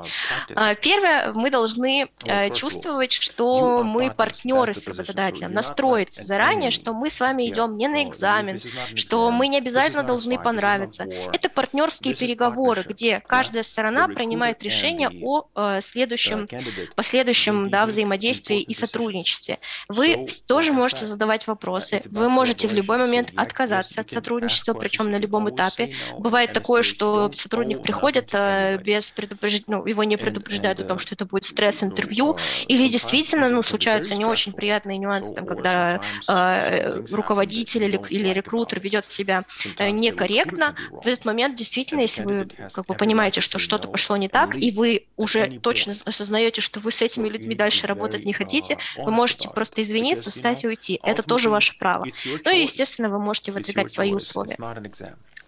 А, 0.55 0.75
первое, 0.75 1.33
мы 1.33 1.49
должны 1.49 2.09
э, 2.25 2.49
чувствовать, 2.51 3.11
что 3.11 3.83
мы 3.83 4.11
партнеры 4.11 4.73
с 4.73 4.87
работодателем, 4.87 5.53
настроиться 5.53 6.23
заранее, 6.23 6.71
что 6.71 6.93
мы 6.93 7.09
с 7.09 7.19
вами 7.19 7.47
идем 7.49 7.77
не 7.77 7.87
на 7.87 8.03
экзамен, 8.03 8.59
что 8.95 9.31
мы 9.31 9.47
не 9.47 9.57
обязательно 9.57 10.03
должны 10.03 10.37
понравиться. 10.37 11.03
Это 11.31 11.49
партнерские 11.49 12.15
переговоры, 12.15 12.38
где 12.87 13.21
каждая 13.25 13.63
сторона 13.63 14.07
принимает 14.07 14.63
решение 14.63 15.09
о 15.23 15.47
э, 15.55 15.79
следующем, 15.81 16.47
последующем 16.95 17.69
да, 17.69 17.85
взаимодействии 17.85 18.61
и 18.61 18.73
сотрудничестве. 18.73 19.59
Вы 19.87 20.25
тоже 20.47 20.71
можете 20.73 21.05
задавать 21.05 21.47
вопросы, 21.47 22.01
вы 22.05 22.29
можете 22.29 22.67
в 22.67 22.73
любой 22.73 22.97
момент 22.97 23.31
отказаться 23.35 24.01
от 24.01 24.09
сотрудничества, 24.09 24.73
причем 24.73 25.11
на 25.11 25.17
любом 25.17 25.49
этапе. 25.49 25.93
Бывает 26.17 26.53
такое, 26.53 26.83
что 26.83 27.31
сотрудник 27.35 27.81
приходит 27.81 28.29
э, 28.33 28.77
без 28.77 29.11
предупреждения, 29.11 29.77
ну, 29.77 29.85
его 29.85 30.03
не 30.03 30.17
предупреждают 30.17 30.79
о 30.79 30.83
том, 30.83 30.99
что 30.99 31.15
это 31.15 31.25
будет 31.25 31.45
стресс-интервью, 31.45 32.37
или 32.67 32.87
действительно, 32.87 33.49
ну, 33.49 33.63
случаются 33.63 34.15
не 34.15 34.25
очень 34.25 34.53
приятные 34.53 34.97
нюансы, 34.97 35.33
там, 35.33 35.45
когда 35.45 36.01
э, 36.27 37.01
руководитель 37.11 37.83
или, 37.83 38.01
или 38.09 38.29
рекрутер 38.29 38.79
ведет 38.79 39.05
себя 39.05 39.45
э, 39.77 39.89
некорректно. 39.89 40.75
В 40.91 41.07
этот 41.07 41.25
момент 41.25 41.55
действительно, 41.55 42.01
если 42.01 42.23
вы 42.23 42.28
как 42.73 42.85
бы 42.85 42.93
понимаете, 42.93 43.41
что 43.41 43.59
что-то 43.59 43.87
пошло 43.87 44.17
не 44.17 44.29
так, 44.29 44.55
и 44.55 44.71
вы 44.71 45.05
уже 45.17 45.59
точно 45.59 45.93
осознаете, 46.05 46.61
что 46.61 46.79
вы 46.79 46.91
с 46.91 47.01
этими 47.01 47.27
людьми 47.29 47.55
дальше 47.55 47.87
работать 47.87 48.25
не 48.25 48.33
хотите, 48.33 48.77
вы 48.97 49.11
можете 49.11 49.49
просто 49.49 49.81
извиниться, 49.81 50.29
встать 50.29 50.63
и 50.63 50.67
уйти. 50.67 50.99
Это 51.03 51.23
тоже 51.23 51.49
ваше 51.49 51.77
право. 51.77 52.05
Ну 52.45 52.51
и, 52.55 52.61
естественно, 52.61 53.09
вы 53.09 53.19
можете 53.19 53.51
выдвигать 53.51 53.91
свои 53.91 54.13
условия. 54.13 54.55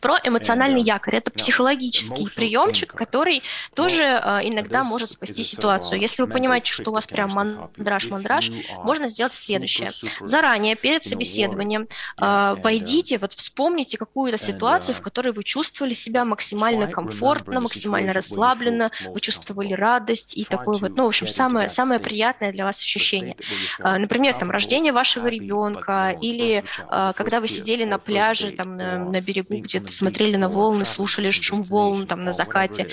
Про 0.01 0.17
эмоциональный 0.23 0.81
якорь. 0.81 1.15
Это 1.15 1.29
психологический 1.29 2.27
приемчик, 2.27 2.91
который 2.93 3.43
тоже 3.75 4.03
э, 4.03 4.39
иногда 4.43 4.83
может 4.83 5.11
спасти 5.11 5.43
ситуацию. 5.43 6.01
Если 6.01 6.23
вы 6.23 6.27
понимаете, 6.27 6.73
что 6.73 6.89
у 6.89 6.93
вас 6.93 7.05
прям 7.05 7.29
мандраж-мандраж, 7.29 8.51
можно 8.83 9.09
сделать 9.09 9.33
следующее. 9.33 9.91
Заранее, 10.21 10.75
перед 10.75 11.03
собеседованием, 11.03 11.87
э, 12.19 12.55
войдите, 12.57 13.19
вот 13.19 13.33
вспомните 13.33 13.97
какую-то 13.97 14.39
ситуацию, 14.39 14.95
в 14.95 15.01
которой 15.01 15.33
вы 15.33 15.43
чувствовали 15.43 15.93
себя 15.93 16.25
максимально 16.25 16.87
комфортно, 16.87 17.59
максимально 17.59 18.11
расслабленно, 18.11 18.91
вы 19.05 19.19
чувствовали 19.19 19.73
радость 19.73 20.35
и 20.35 20.45
такое 20.45 20.79
вот, 20.79 20.97
ну, 20.97 21.03
в 21.05 21.07
общем, 21.09 21.27
самое, 21.27 21.69
самое 21.69 21.99
приятное 21.99 22.51
для 22.51 22.65
вас 22.65 22.79
ощущение. 22.79 23.35
Э, 23.79 23.97
например, 23.97 24.33
там, 24.33 24.49
рождение 24.49 24.93
вашего 24.93 25.27
ребенка 25.27 26.17
или 26.21 26.63
э, 26.89 27.13
когда 27.15 27.39
вы 27.39 27.47
сидели 27.47 27.83
на 27.83 27.99
пляже, 27.99 28.51
там, 28.51 28.77
на, 28.77 28.97
на 28.97 29.21
берегу 29.21 29.57
где-то 29.57 29.90
смотрели 29.91 30.35
на 30.37 30.49
волны, 30.49 30.85
слушали 30.85 31.31
шум 31.31 31.61
волн 31.61 32.07
там 32.07 32.23
на 32.23 32.33
закате. 32.33 32.87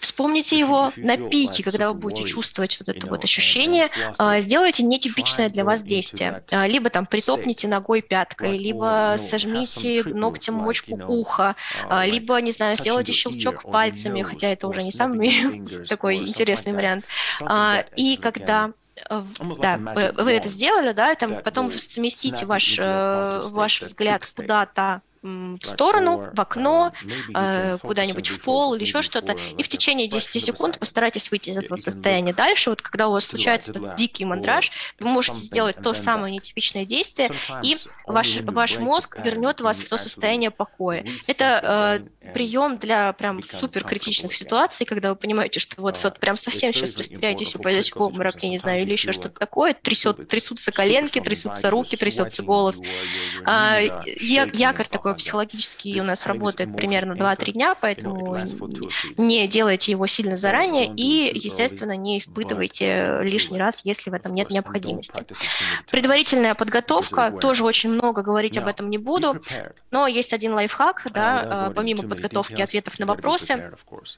Вспомните 0.00 0.58
его 0.58 0.92
на 0.96 1.16
пике, 1.16 1.62
когда 1.62 1.88
вы 1.88 1.94
будете 1.94 2.26
чувствовать 2.26 2.78
вот 2.80 2.88
это 2.88 3.06
вот 3.06 3.22
ощущение. 3.22 3.90
А, 4.18 4.40
сделайте 4.40 4.82
нетипичное 4.82 5.50
для 5.50 5.64
вас 5.64 5.82
действие. 5.82 6.42
А, 6.50 6.66
либо 6.66 6.88
там 6.88 7.04
притопните 7.04 7.68
ногой 7.68 8.00
пяткой, 8.00 8.56
либо 8.56 9.16
сожмите 9.18 10.02
ногтем 10.04 10.54
мочку 10.54 10.98
уха, 11.06 11.54
а, 11.88 12.06
либо, 12.06 12.40
не 12.40 12.52
знаю, 12.52 12.76
сделайте 12.76 13.12
щелчок 13.12 13.62
пальцами, 13.70 14.22
хотя 14.22 14.48
это 14.48 14.68
уже 14.68 14.82
не 14.82 14.92
самый 14.92 15.62
такой 15.88 16.16
интересный 16.16 16.72
вариант. 16.72 17.04
И 17.96 18.16
когда 18.16 18.72
э, 19.08 19.22
да, 19.58 19.76
вы, 19.76 20.24
вы 20.24 20.32
это 20.32 20.48
сделали, 20.48 20.92
да, 20.92 21.14
там 21.14 21.42
потом 21.42 21.70
сместите 21.70 22.46
ваш, 22.46 22.78
э, 22.78 23.42
ваш 23.52 23.82
взгляд 23.82 24.24
куда-то 24.34 25.02
в 25.22 25.58
сторону, 25.62 26.30
в 26.32 26.40
окно, 26.40 26.92
э, 27.34 27.78
куда-нибудь 27.82 28.28
в 28.28 28.40
пол 28.40 28.74
или 28.74 28.82
еще 28.82 29.02
что-то, 29.02 29.36
и 29.56 29.62
в 29.62 29.68
течение 29.68 30.08
10 30.08 30.42
секунд 30.42 30.78
постарайтесь 30.78 31.30
выйти 31.30 31.50
из 31.50 31.58
этого 31.58 31.76
состояния 31.76 32.32
дальше. 32.32 32.70
Вот 32.70 32.80
когда 32.80 33.08
у 33.08 33.12
вас 33.12 33.26
случается 33.26 33.72
этот 33.72 33.96
дикий 33.96 34.24
мандраж, 34.24 34.72
вы 34.98 35.08
можете 35.08 35.38
сделать 35.38 35.76
то 35.82 35.92
самое 35.92 36.34
нетипичное 36.34 36.84
действие, 36.84 37.30
и 37.62 37.76
ваш, 38.06 38.40
ваш 38.40 38.78
мозг 38.78 39.18
вернет 39.22 39.60
вас 39.60 39.80
в 39.80 39.88
то 39.88 39.98
состояние 39.98 40.50
покоя. 40.50 41.04
Это 41.26 42.00
э, 42.22 42.30
прием 42.32 42.78
для 42.78 43.12
прям 43.12 43.42
супер 43.42 43.84
критичных 43.84 44.34
ситуаций, 44.34 44.86
когда 44.86 45.10
вы 45.10 45.16
понимаете, 45.16 45.60
что 45.60 45.80
вот, 45.82 46.02
вот 46.02 46.18
прям 46.18 46.36
совсем 46.36 46.72
сейчас 46.72 46.96
растеряетесь, 46.96 47.54
упадете 47.54 47.92
в 47.94 48.00
обморок, 48.00 48.42
я 48.42 48.48
не 48.48 48.58
знаю, 48.58 48.82
или 48.82 48.92
еще 48.92 49.12
что-то 49.12 49.38
такое, 49.38 49.74
трясет, 49.74 50.28
трясутся 50.28 50.72
коленки, 50.72 51.20
трясутся 51.20 51.68
руки, 51.70 51.96
трясется 51.96 52.42
голос. 52.42 52.80
А, 53.44 53.78
якорь 53.80 54.86
такой 54.86 55.09
такой 55.10 55.18
психологический 55.18 56.00
у 56.00 56.04
нас 56.04 56.26
работает 56.26 56.74
примерно 56.76 57.12
2-3 57.12 57.52
дня, 57.52 57.74
поэтому 57.74 58.38
не 59.16 59.46
делайте 59.48 59.92
его 59.92 60.06
сильно 60.06 60.36
заранее 60.36 60.86
и, 60.86 61.30
естественно, 61.36 61.96
не 61.96 62.18
испытывайте 62.18 63.20
лишний 63.22 63.58
раз, 63.58 63.80
если 63.84 64.10
в 64.10 64.14
этом 64.14 64.34
нет 64.34 64.50
необходимости. 64.50 65.24
Предварительная 65.90 66.54
подготовка, 66.54 67.32
тоже 67.40 67.64
очень 67.64 67.90
много 67.90 68.22
говорить 68.22 68.56
об 68.58 68.66
этом 68.66 68.90
не 68.90 68.98
буду, 68.98 69.40
но 69.90 70.06
есть 70.06 70.32
один 70.32 70.54
лайфхак, 70.54 71.06
да, 71.12 71.40
а, 71.42 71.70
помимо 71.70 72.08
подготовки 72.08 72.60
ответов 72.60 72.98
на 72.98 73.06
вопросы, 73.06 73.72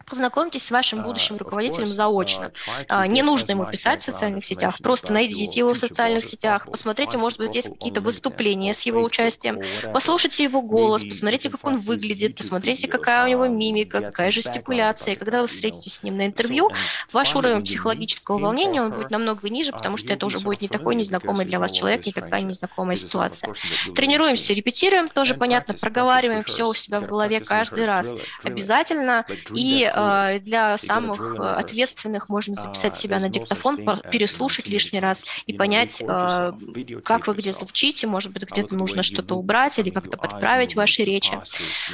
познакомьтесь 0.06 0.66
с 0.66 0.70
вашим 0.70 1.00
uh, 1.00 1.04
будущим 1.04 1.36
руководителем 1.36 1.86
заочно. 1.86 2.52
Uh, 2.66 2.84
а, 2.88 3.06
не 3.06 3.22
нужно 3.22 3.52
ему 3.52 3.64
писать 3.66 4.02
в 4.02 4.04
социальных 4.04 4.44
сетях, 4.44 4.78
просто 4.82 5.12
найдите 5.12 5.60
его 5.60 5.72
в 5.72 5.78
социальных 5.78 6.24
сетях, 6.24 6.66
посмотрите, 6.70 7.16
может 7.16 7.38
быть, 7.38 7.54
есть 7.54 7.68
какие-то 7.70 8.00
выступления 8.00 8.74
с 8.74 8.82
его 8.82 9.02
участием, 9.02 9.60
послушайте 9.92 10.44
его 10.44 10.60
голос, 10.60 10.81
голос, 10.82 11.04
посмотрите, 11.04 11.50
как 11.50 11.64
он 11.64 11.78
выглядит, 11.78 12.36
посмотрите, 12.36 12.88
какая 12.88 13.24
у 13.24 13.28
него 13.28 13.46
мимика, 13.46 14.00
какая 14.00 14.30
жестикуляция. 14.30 15.14
И 15.14 15.16
когда 15.16 15.42
вы 15.42 15.46
встретитесь 15.46 15.94
с 15.94 16.02
ним 16.02 16.16
на 16.16 16.26
интервью, 16.26 16.70
ваш 17.12 17.34
уровень 17.36 17.62
психологического 17.64 18.38
волнения 18.38 18.82
он 18.82 18.90
будет 18.90 19.10
намного 19.10 19.48
ниже, 19.48 19.72
потому 19.72 19.96
что 19.96 20.12
это 20.12 20.26
уже 20.26 20.40
будет 20.40 20.60
не 20.60 20.68
такой 20.68 20.94
незнакомый 20.94 21.44
для 21.44 21.58
вас 21.58 21.70
человек, 21.70 22.06
не 22.06 22.12
такая 22.12 22.42
незнакомая 22.42 22.96
ситуация. 22.96 23.54
Тренируемся, 23.94 24.54
репетируем, 24.54 25.08
тоже 25.08 25.34
понятно, 25.34 25.74
проговариваем 25.74 26.42
все 26.42 26.68
у 26.68 26.74
себя 26.74 27.00
в 27.00 27.06
голове 27.06 27.40
каждый 27.40 27.86
раз 27.86 28.14
обязательно. 28.42 29.24
И 29.54 29.90
э, 29.92 30.40
для 30.40 30.78
самых 30.78 31.36
ответственных 31.38 32.28
можно 32.28 32.54
записать 32.54 32.96
себя 32.96 33.18
на 33.18 33.28
диктофон, 33.28 33.78
переслушать 34.10 34.68
лишний 34.68 35.00
раз 35.00 35.24
и 35.46 35.52
понять, 35.52 36.00
э, 36.00 36.52
как 37.04 37.26
вы 37.26 37.34
где 37.34 37.52
звучите, 37.52 38.06
может 38.06 38.32
быть, 38.32 38.44
где-то 38.44 38.74
нужно 38.74 39.02
что-то 39.02 39.34
убрать 39.36 39.78
или 39.78 39.90
как-то 39.90 40.16
подправить 40.16 40.71
в 40.72 40.76
вашей 40.76 41.04
речи. 41.04 41.38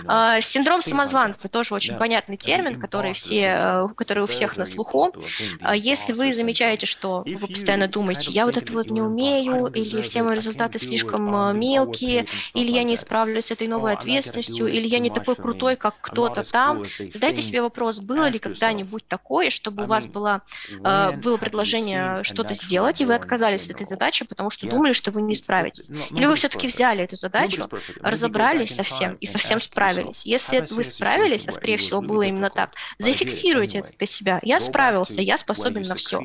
А, 0.07 0.41
синдром 0.41 0.83
самозванца 0.83 1.49
тоже 1.49 1.75
очень 1.75 1.97
понятный 1.97 2.37
термин, 2.37 2.81
который, 2.81 3.13
все, 3.13 3.59
э, 3.61 3.89
который 3.97 4.25
у 4.25 4.27
всех 4.27 4.57
на 4.57 4.65
слуху. 4.67 5.13
А, 5.61 5.77
если 5.77 6.13
вы 6.13 6.33
замечаете, 6.33 6.87
что 6.87 7.25
вы 7.27 7.47
постоянно 7.49 7.89
думаете, 7.89 8.31
я 8.31 8.47
вот 8.47 8.57
это 8.57 8.73
вот 8.73 8.91
не 8.91 9.03
умею, 9.03 9.67
или 9.67 10.01
все 10.03 10.23
мои 10.23 10.37
результаты 10.37 10.79
слишком 10.79 11.59
мелкие, 11.59 12.27
или 12.55 12.71
я 12.71 12.83
не 12.83 12.97
справлюсь 12.97 13.47
с 13.47 13.51
этой 13.51 13.69
новой 13.69 13.93
ответственностью, 13.93 14.67
или 14.67 14.87
я 14.87 14.99
не 14.99 15.11
такой 15.11 15.37
крутой, 15.37 15.77
как 15.77 15.95
кто-то 16.01 16.43
там, 16.51 16.85
задайте 16.99 17.43
себе 17.43 17.63
вопрос, 17.63 18.01
было 18.01 18.29
ли 18.29 18.39
когда-нибудь 18.39 19.07
такое, 19.07 19.51
чтобы 19.51 19.85
у 19.85 19.87
вас 19.87 20.07
было, 20.07 20.43
было 20.79 21.37
предложение 21.37 22.23
что-то 22.23 22.55
сделать, 22.55 23.01
и 23.01 23.05
вы 23.05 23.15
отказались 23.15 23.67
от 23.67 23.77
этой 23.77 23.87
задачи, 23.87 24.25
потому 24.25 24.51
что 24.51 24.67
думали, 24.67 24.93
что 24.93 25.11
вы 25.11 25.23
не 25.23 25.35
справитесь. 25.35 25.91
Или 26.11 26.27
вы 26.27 26.35
все-таки 26.35 26.67
взяли 26.67 27.05
эту 27.05 27.17
задачу, 27.17 27.69
разобрались, 28.01 28.68
справились 28.69 28.75
со 28.77 28.83
всем 28.83 29.15
и 29.15 29.27
совсем 29.27 29.61
справились. 29.61 30.23
Если 30.25 30.65
вы 30.71 30.85
справились, 30.85 31.47
а 31.47 31.53
скорее 31.53 31.77
всего 31.77 32.01
было 32.01 32.23
именно 32.23 32.51
так, 32.51 32.71
зафиксируйте 32.99 33.79
это 33.79 33.93
для 33.97 34.07
себя. 34.07 34.41
Я 34.43 34.61
справился, 34.61 35.21
я 35.21 35.39
способен 35.39 35.83
на 35.83 35.95
все. 35.95 36.23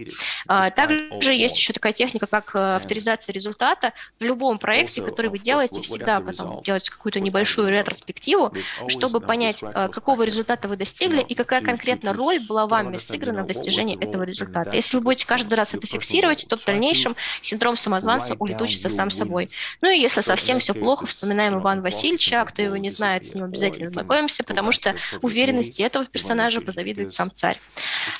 А, 0.47 0.69
также 0.69 1.33
есть 1.33 1.57
еще 1.57 1.73
такая 1.73 1.93
техника, 1.93 2.27
как 2.27 2.55
э, 2.55 2.75
авторизация 2.75 3.33
результата. 3.33 3.93
В 4.19 4.23
любом 4.23 4.57
проекте, 4.57 5.01
который 5.01 5.29
вы 5.29 5.39
делаете, 5.39 5.81
всегда 5.81 6.19
потом 6.19 6.61
делать 6.63 6.89
какую-то 6.89 7.19
небольшую 7.19 7.69
ретроспективу, 7.69 8.53
чтобы 8.87 9.19
понять, 9.19 9.63
э, 9.63 9.87
какого 9.89 10.23
результата 10.23 10.67
вы 10.67 10.77
достигли 10.77 11.21
и 11.21 11.33
какая 11.35 11.61
конкретно 11.61 12.13
роль 12.13 12.39
была 12.39 12.67
вами 12.67 12.97
сыграна 12.97 13.43
в 13.43 13.47
достижении 13.47 13.97
этого 13.99 14.23
результата. 14.23 14.75
Если 14.75 14.97
вы 14.97 15.03
будете 15.03 15.25
каждый 15.25 15.53
раз 15.55 15.73
это 15.73 15.87
фиксировать, 15.87 16.45
то 16.47 16.57
в 16.57 16.65
дальнейшем 16.65 17.15
синдром 17.41 17.75
самозванца 17.75 18.35
улетучится 18.39 18.89
сам 18.89 19.09
собой. 19.09 19.49
Ну 19.81 19.89
и 19.89 19.99
если 19.99 20.21
совсем 20.21 20.59
все 20.59 20.73
плохо, 20.73 21.05
вспоминаем 21.05 21.59
Ивана 21.59 21.81
Васильевича, 21.81 22.32
а 22.33 22.45
кто 22.45 22.61
его 22.61 22.77
не 22.77 22.89
знает, 22.89 23.25
с 23.25 23.33
ним 23.33 23.45
обязательно 23.45 23.89
знакомимся, 23.89 24.43
потому 24.43 24.71
что 24.71 24.95
уверенности 25.21 25.81
этого 25.81 26.05
персонажа 26.05 26.61
позавидует 26.61 27.13
сам 27.13 27.31
царь. 27.31 27.59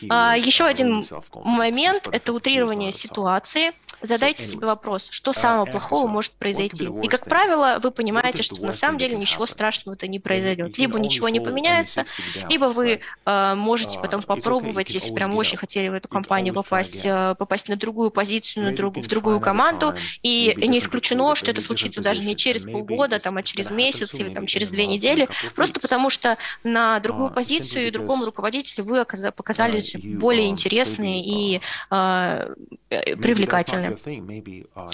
А, 0.10 0.36
еще 0.38 0.66
один 0.66 1.04
момент– 1.34 2.08
это 2.12 2.34
утрирование 2.34 2.92
ситуации. 2.92 3.74
Задайте 4.04 4.44
себе 4.44 4.68
вопрос, 4.68 5.08
что 5.12 5.32
самого 5.32 5.66
плохого 5.66 6.08
может 6.08 6.34
произойти. 6.34 6.90
И, 7.02 7.08
как 7.08 7.24
правило, 7.24 7.80
вы 7.82 7.90
понимаете, 7.90 8.44
что 8.44 8.62
на 8.62 8.74
самом 8.74 8.98
деле 8.98 9.16
ничего 9.16 9.46
страшного-то 9.46 10.08
не 10.08 10.20
произойдет. 10.20 10.78
Либо 10.78 11.00
ничего 11.00 11.30
не 11.30 11.40
поменяется, 11.40 12.04
либо 12.50 12.66
вы 12.66 13.00
э, 13.26 13.56
можете 13.56 14.00
потом 14.00 14.22
попробовать, 14.22 14.94
если 14.94 15.14
прям 15.14 15.36
очень 15.38 15.58
хотели 15.58 15.88
в 15.88 15.94
эту 15.94 16.10
компанию 16.10 16.54
попасть, 16.54 17.06
э, 17.06 17.36
попасть 17.40 17.70
на 17.70 17.78
другую 17.78 18.12
позицию, 18.12 18.66
на 18.66 18.76
друг, 18.76 18.98
в 18.98 19.08
другую 19.08 19.40
команду. 19.40 19.96
И 20.22 20.54
не 20.58 20.80
исключено, 20.80 21.34
что 21.36 21.52
это 21.52 21.62
случится 21.62 22.02
даже 22.02 22.24
не 22.24 22.36
через 22.36 22.64
полгода, 22.64 23.20
там, 23.20 23.38
а 23.38 23.44
через 23.44 23.72
месяц 23.72 24.14
или 24.16 24.34
там, 24.34 24.48
через 24.48 24.72
две 24.72 24.86
недели, 24.86 25.30
просто 25.56 25.80
потому 25.80 26.10
что 26.10 26.38
на 26.66 27.00
другую 27.00 27.32
позицию 27.32 27.88
и 27.88 27.92
другому 27.92 28.26
руководителю 28.26 28.84
вы 28.84 29.06
показались 29.06 29.96
более 29.96 30.50
интересные 30.50 31.24
и 31.24 31.62
э, 31.90 32.54
привлекательные. 32.90 33.93
Uh, 33.96 34.90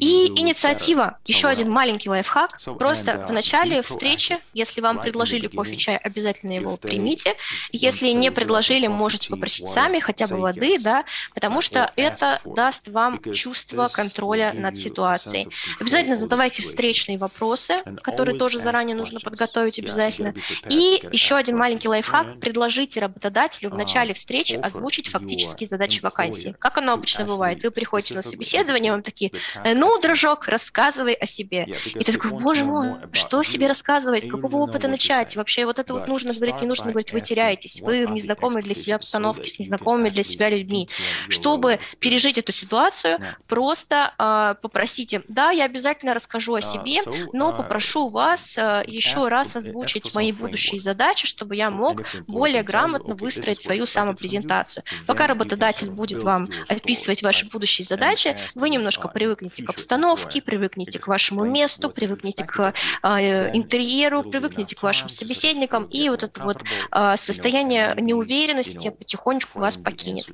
И 0.00 0.26
инициатива. 0.36 1.18
Еще 1.26 1.48
один 1.48 1.70
маленький 1.70 2.08
лайфхак. 2.08 2.58
Просто 2.78 3.12
uh, 3.12 3.26
в 3.26 3.32
начале 3.32 3.82
встречи, 3.82 4.38
если 4.54 4.80
вам 4.80 5.00
предложили 5.00 5.46
кофе, 5.46 5.76
чай, 5.76 5.96
обязательно 5.96 6.52
его 6.52 6.76
примите. 6.76 7.36
Если 7.70 8.08
не 8.08 8.30
предложили, 8.30 8.86
можете 8.86 9.28
попросить 9.28 9.68
сами, 9.68 10.00
хотя 10.00 10.26
бы 10.26 10.36
воды, 10.38 10.78
да, 10.78 11.04
потому 11.34 11.60
что 11.60 11.92
это 11.96 12.40
даст 12.44 12.88
вам 12.88 13.20
чувство 13.32 13.88
контроля 13.88 14.52
над 14.52 14.76
ситуацией. 14.76 15.48
Обязательно 15.80 16.16
задавайте 16.16 16.62
встречные 16.62 17.18
вопросы, 17.18 17.82
которые 18.02 18.38
тоже 18.38 18.58
заранее 18.58 18.96
нужно 18.96 19.20
подготовить 19.20 19.78
обязательно. 19.78 20.34
И 20.68 21.02
еще 21.12 21.36
один 21.36 21.56
маленький 21.56 21.88
лайфхак. 21.88 22.40
Предложите 22.40 23.00
работодателю 23.00 23.70
в 23.70 23.74
uh, 23.74 23.78
начале 23.78 24.14
встречи 24.14 24.54
озвучить 24.54 25.08
фактические 25.08 25.66
задачи 25.66 26.00
вакансии. 26.02 26.54
Как 26.58 26.78
оно 26.78 26.92
обычно 26.92 27.24
бывает? 27.24 27.62
Вы 27.62 27.70
приходите 27.70 28.14
на 28.14 28.22
собеседование, 28.32 28.92
вам 28.92 29.02
такие, 29.02 29.30
«Э, 29.64 29.74
ну, 29.74 29.98
дружок, 30.00 30.48
рассказывай 30.48 31.14
о 31.14 31.26
себе. 31.26 31.66
И 31.86 32.04
ты 32.04 32.12
такой, 32.12 32.30
боже 32.30 32.64
мой, 32.64 32.96
что 33.12 33.42
себе 33.42 33.66
рассказывать, 33.66 34.24
с 34.24 34.30
какого 34.30 34.56
опыта 34.56 34.88
начать? 34.88 35.36
Вообще 35.36 35.66
вот 35.66 35.78
это 35.78 35.94
вот 35.94 36.08
нужно 36.08 36.32
говорить, 36.32 36.60
не 36.60 36.66
нужно 36.66 36.90
говорить, 36.90 37.12
вы 37.12 37.20
теряетесь, 37.20 37.80
вы 37.80 38.06
в 38.06 38.12
незнакомой 38.12 38.62
для 38.62 38.74
себя 38.74 38.96
обстановке, 38.96 39.48
с 39.48 39.58
незнакомыми 39.58 40.08
для 40.08 40.22
себя 40.22 40.48
людьми. 40.48 40.88
Чтобы 41.28 41.78
пережить 41.98 42.38
эту 42.38 42.52
ситуацию, 42.52 43.18
просто 43.46 44.14
э, 44.18 44.54
попросите, 44.62 45.22
да, 45.28 45.50
я 45.50 45.64
обязательно 45.64 46.14
расскажу 46.14 46.54
о 46.54 46.62
себе, 46.62 46.98
но 47.32 47.52
попрошу 47.52 48.08
вас 48.08 48.56
э, 48.56 48.84
еще 48.86 49.28
раз 49.28 49.56
озвучить 49.56 50.14
мои 50.14 50.32
будущие 50.32 50.80
задачи, 50.80 51.26
чтобы 51.26 51.56
я 51.56 51.70
мог 51.70 52.02
более 52.26 52.62
грамотно 52.62 53.14
выстроить 53.14 53.60
свою 53.60 53.86
самопрезентацию. 53.86 54.84
Пока 55.06 55.26
работодатель 55.26 55.90
будет 55.90 56.22
вам 56.22 56.48
описывать 56.68 57.22
ваши 57.22 57.46
будущие 57.46 57.84
задачи, 57.84 58.11
задачи, 58.12 58.36
вы 58.54 58.70
немножко 58.70 59.08
привыкнете 59.08 59.62
к 59.62 59.70
обстановке, 59.70 60.42
привыкнете 60.42 60.98
к 60.98 61.08
вашему 61.08 61.44
месту, 61.44 61.90
привыкнете 61.90 62.44
к 62.44 62.74
э, 63.02 63.56
интерьеру, 63.56 64.22
привыкнете 64.22 64.76
к 64.76 64.82
вашим 64.82 65.08
собеседникам, 65.08 65.84
и 65.84 66.08
вот 66.08 66.22
это 66.22 66.42
вот 66.42 66.62
э, 66.90 67.14
состояние 67.16 67.94
неуверенности 67.98 68.90
потихонечку 68.90 69.58
вас 69.58 69.76
покинет. 69.76 70.26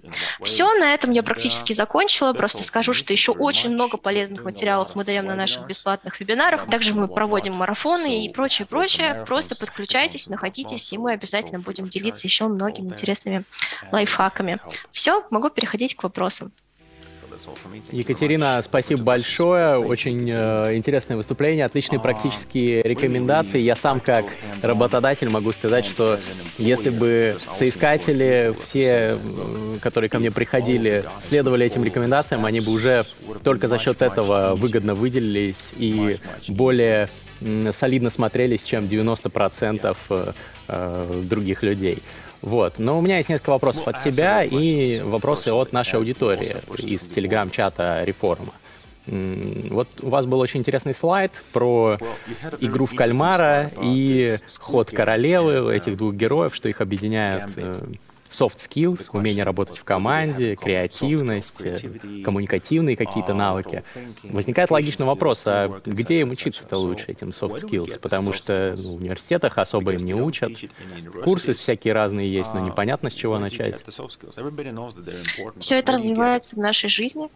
Все, 0.42 0.72
на 0.74 0.94
этом 0.94 1.12
я 1.12 1.22
практически 1.22 1.72
закончила, 1.72 2.32
просто 2.32 2.62
скажу, 2.62 2.92
что 2.92 3.12
еще 3.12 3.32
очень 3.32 3.70
много 3.70 3.96
полезных 3.96 4.44
материалов 4.44 4.94
мы 4.94 5.04
даем 5.04 5.26
на 5.26 5.34
наших 5.34 5.66
бесплатных 5.66 6.20
вебинарах, 6.20 6.66
также 6.66 6.94
мы 6.94 7.08
проводим 7.08 7.54
марафоны 7.54 8.24
и 8.24 8.32
прочее, 8.32 8.66
прочее, 8.66 9.24
просто 9.26 9.56
подключайтесь, 9.56 10.26
находитесь, 10.28 10.92
и 10.92 10.98
мы 10.98 11.12
обязательно 11.12 11.60
будем 11.60 11.88
делиться 11.88 12.26
еще 12.26 12.48
многими 12.48 12.88
интересными 12.88 13.44
лайфхаками. 13.92 14.58
Все, 14.90 15.24
могу 15.30 15.50
переходить 15.50 15.94
к 15.94 16.02
вопросам. 16.02 16.52
Екатерина, 17.92 18.60
спасибо 18.62 19.02
большое. 19.02 19.78
Очень 19.78 20.30
э, 20.32 20.76
интересное 20.76 21.16
выступление, 21.16 21.64
отличные 21.64 22.00
практические 22.00 22.82
рекомендации. 22.82 23.58
Я 23.60 23.76
сам 23.76 24.00
как 24.00 24.24
работодатель 24.62 25.28
могу 25.28 25.52
сказать, 25.52 25.84
что 25.84 26.18
если 26.58 26.90
бы 26.90 27.36
соискатели, 27.54 28.54
все, 28.60 29.18
которые 29.80 30.10
ко 30.10 30.18
мне 30.18 30.30
приходили, 30.30 31.04
следовали 31.20 31.66
этим 31.66 31.84
рекомендациям, 31.84 32.44
они 32.44 32.60
бы 32.60 32.72
уже 32.72 33.04
только 33.42 33.68
за 33.68 33.78
счет 33.78 34.02
этого 34.02 34.54
выгодно 34.54 34.94
выделились 34.94 35.72
и 35.76 36.16
более 36.48 37.08
солидно 37.72 38.10
смотрелись, 38.10 38.62
чем 38.62 38.84
90% 38.86 39.96
э, 40.10 40.32
э, 40.68 41.22
других 41.24 41.62
людей. 41.62 42.02
Вот. 42.42 42.78
Но 42.78 42.98
у 42.98 43.02
меня 43.02 43.16
есть 43.16 43.28
несколько 43.28 43.50
вопросов 43.50 43.88
от 43.88 44.00
себя 44.00 44.44
и 44.44 45.00
вопросы 45.00 45.48
от 45.48 45.72
нашей 45.72 45.96
аудитории 45.96 46.56
из 46.78 47.08
телеграм-чата 47.08 48.04
«Реформа». 48.04 48.52
Вот 49.06 49.88
у 50.02 50.10
вас 50.10 50.26
был 50.26 50.38
очень 50.38 50.60
интересный 50.60 50.92
слайд 50.92 51.32
про 51.52 51.98
игру 52.60 52.84
в 52.84 52.94
кальмара 52.94 53.70
и 53.82 54.36
ход 54.58 54.90
королевы 54.90 55.74
этих 55.74 55.96
двух 55.96 56.14
героев, 56.14 56.54
что 56.54 56.68
их 56.68 56.82
объединяет 56.82 57.50
soft 58.30 58.56
skills, 58.56 59.08
умение 59.12 59.44
работать 59.44 59.78
в 59.78 59.84
команде, 59.84 60.54
креативность, 60.56 61.60
э, 61.60 61.78
коммуникативные 62.24 62.96
какие-то 62.96 63.34
навыки. 63.34 63.82
Возникает 64.22 64.70
логичный 64.70 65.06
вопрос, 65.06 65.42
а 65.46 65.80
где 65.84 66.20
им 66.20 66.30
учиться-то 66.30 66.76
лучше, 66.76 67.06
этим 67.08 67.30
soft 67.30 67.56
skills? 67.64 67.98
Потому 67.98 68.32
что 68.32 68.74
ну, 68.76 68.96
в 68.96 69.00
университетах 69.00 69.58
особо 69.58 69.92
им 69.92 70.04
не 70.04 70.14
учат. 70.14 70.52
Курсы 71.24 71.54
всякие 71.54 71.94
разные 71.94 72.32
есть, 72.32 72.52
но 72.54 72.60
непонятно, 72.60 73.10
с 73.10 73.14
чего 73.14 73.38
начать. 73.38 73.82
Все 75.58 75.78
это 75.78 75.92
развивается 75.92 76.56
в 76.56 76.58
нашей 76.58 76.88
жизни, 76.88 77.28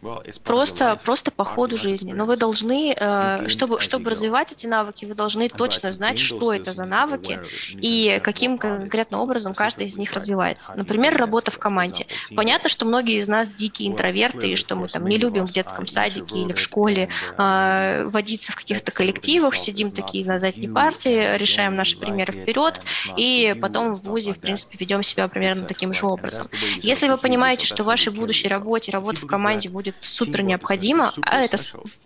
просто, 0.44 0.98
просто 1.02 1.31
по 1.31 1.44
ходу 1.44 1.76
жизни. 1.76 2.12
Но 2.12 2.26
вы 2.26 2.37
должны, 2.37 2.94
э, 2.96 3.48
чтобы, 3.48 3.81
чтобы 3.81 4.11
развивать 4.11 4.52
эти 4.52 4.66
навыки, 4.66 5.05
вы 5.05 5.14
должны 5.14 5.48
точно 5.48 5.92
знать, 5.92 6.18
что 6.18 6.52
это 6.52 6.72
за 6.72 6.85
навыки 6.85 7.40
и 7.72 8.20
каким 8.22 8.59
конкретно 8.59 9.20
образом 9.20 9.55
каждый 9.55 9.87
из 9.87 9.96
них 9.96 10.12
развивается. 10.12 10.74
Например, 10.83 11.16
работа 11.16 11.53
в 11.53 11.61
команде. 11.61 12.07
Понятно, 12.35 12.68
что 12.68 12.85
многие 12.85 13.16
из 13.18 13.29
нас 13.29 13.55
дикие 13.55 13.88
интроверты, 13.88 14.51
и 14.51 14.57
что 14.57 14.75
мы 14.75 14.88
там 14.88 15.07
не 15.07 15.16
любим 15.16 15.47
в 15.47 15.53
детском 15.53 15.87
садике 15.87 16.38
или 16.38 16.53
в 16.53 16.59
школе 16.59 17.09
э, 17.38 18.05
водиться 18.07 18.51
в 18.51 18.57
каких-то 18.57 18.90
коллективах, 18.90 19.57
сидим 19.57 19.92
такие 19.92 20.27
на 20.27 20.40
задней 20.40 20.66
партии, 20.66 21.37
решаем 21.37 21.77
наши 21.77 21.97
примеры 21.97 22.33
вперед, 22.33 22.81
и 23.16 23.57
потом 23.61 23.95
в 23.95 24.03
ВУЗе, 24.03 24.33
в 24.33 24.40
принципе, 24.40 24.77
ведем 24.77 25.05
себя 25.05 25.29
примерно 25.29 25.66
таким 25.66 25.92
же 25.92 26.05
образом. 26.05 26.47
Если 26.81 27.09
вы 27.09 27.16
понимаете, 27.16 27.64
что 27.64 27.85
в 27.85 27.87
вашей 27.87 28.12
будущей 28.12 28.49
работе 28.49 28.90
работа 28.90 29.21
в 29.21 29.27
команде 29.27 29.68
будет 29.68 29.95
супер 30.01 30.42
необходима, 30.42 31.12
а 31.23 31.42
это 31.42 31.59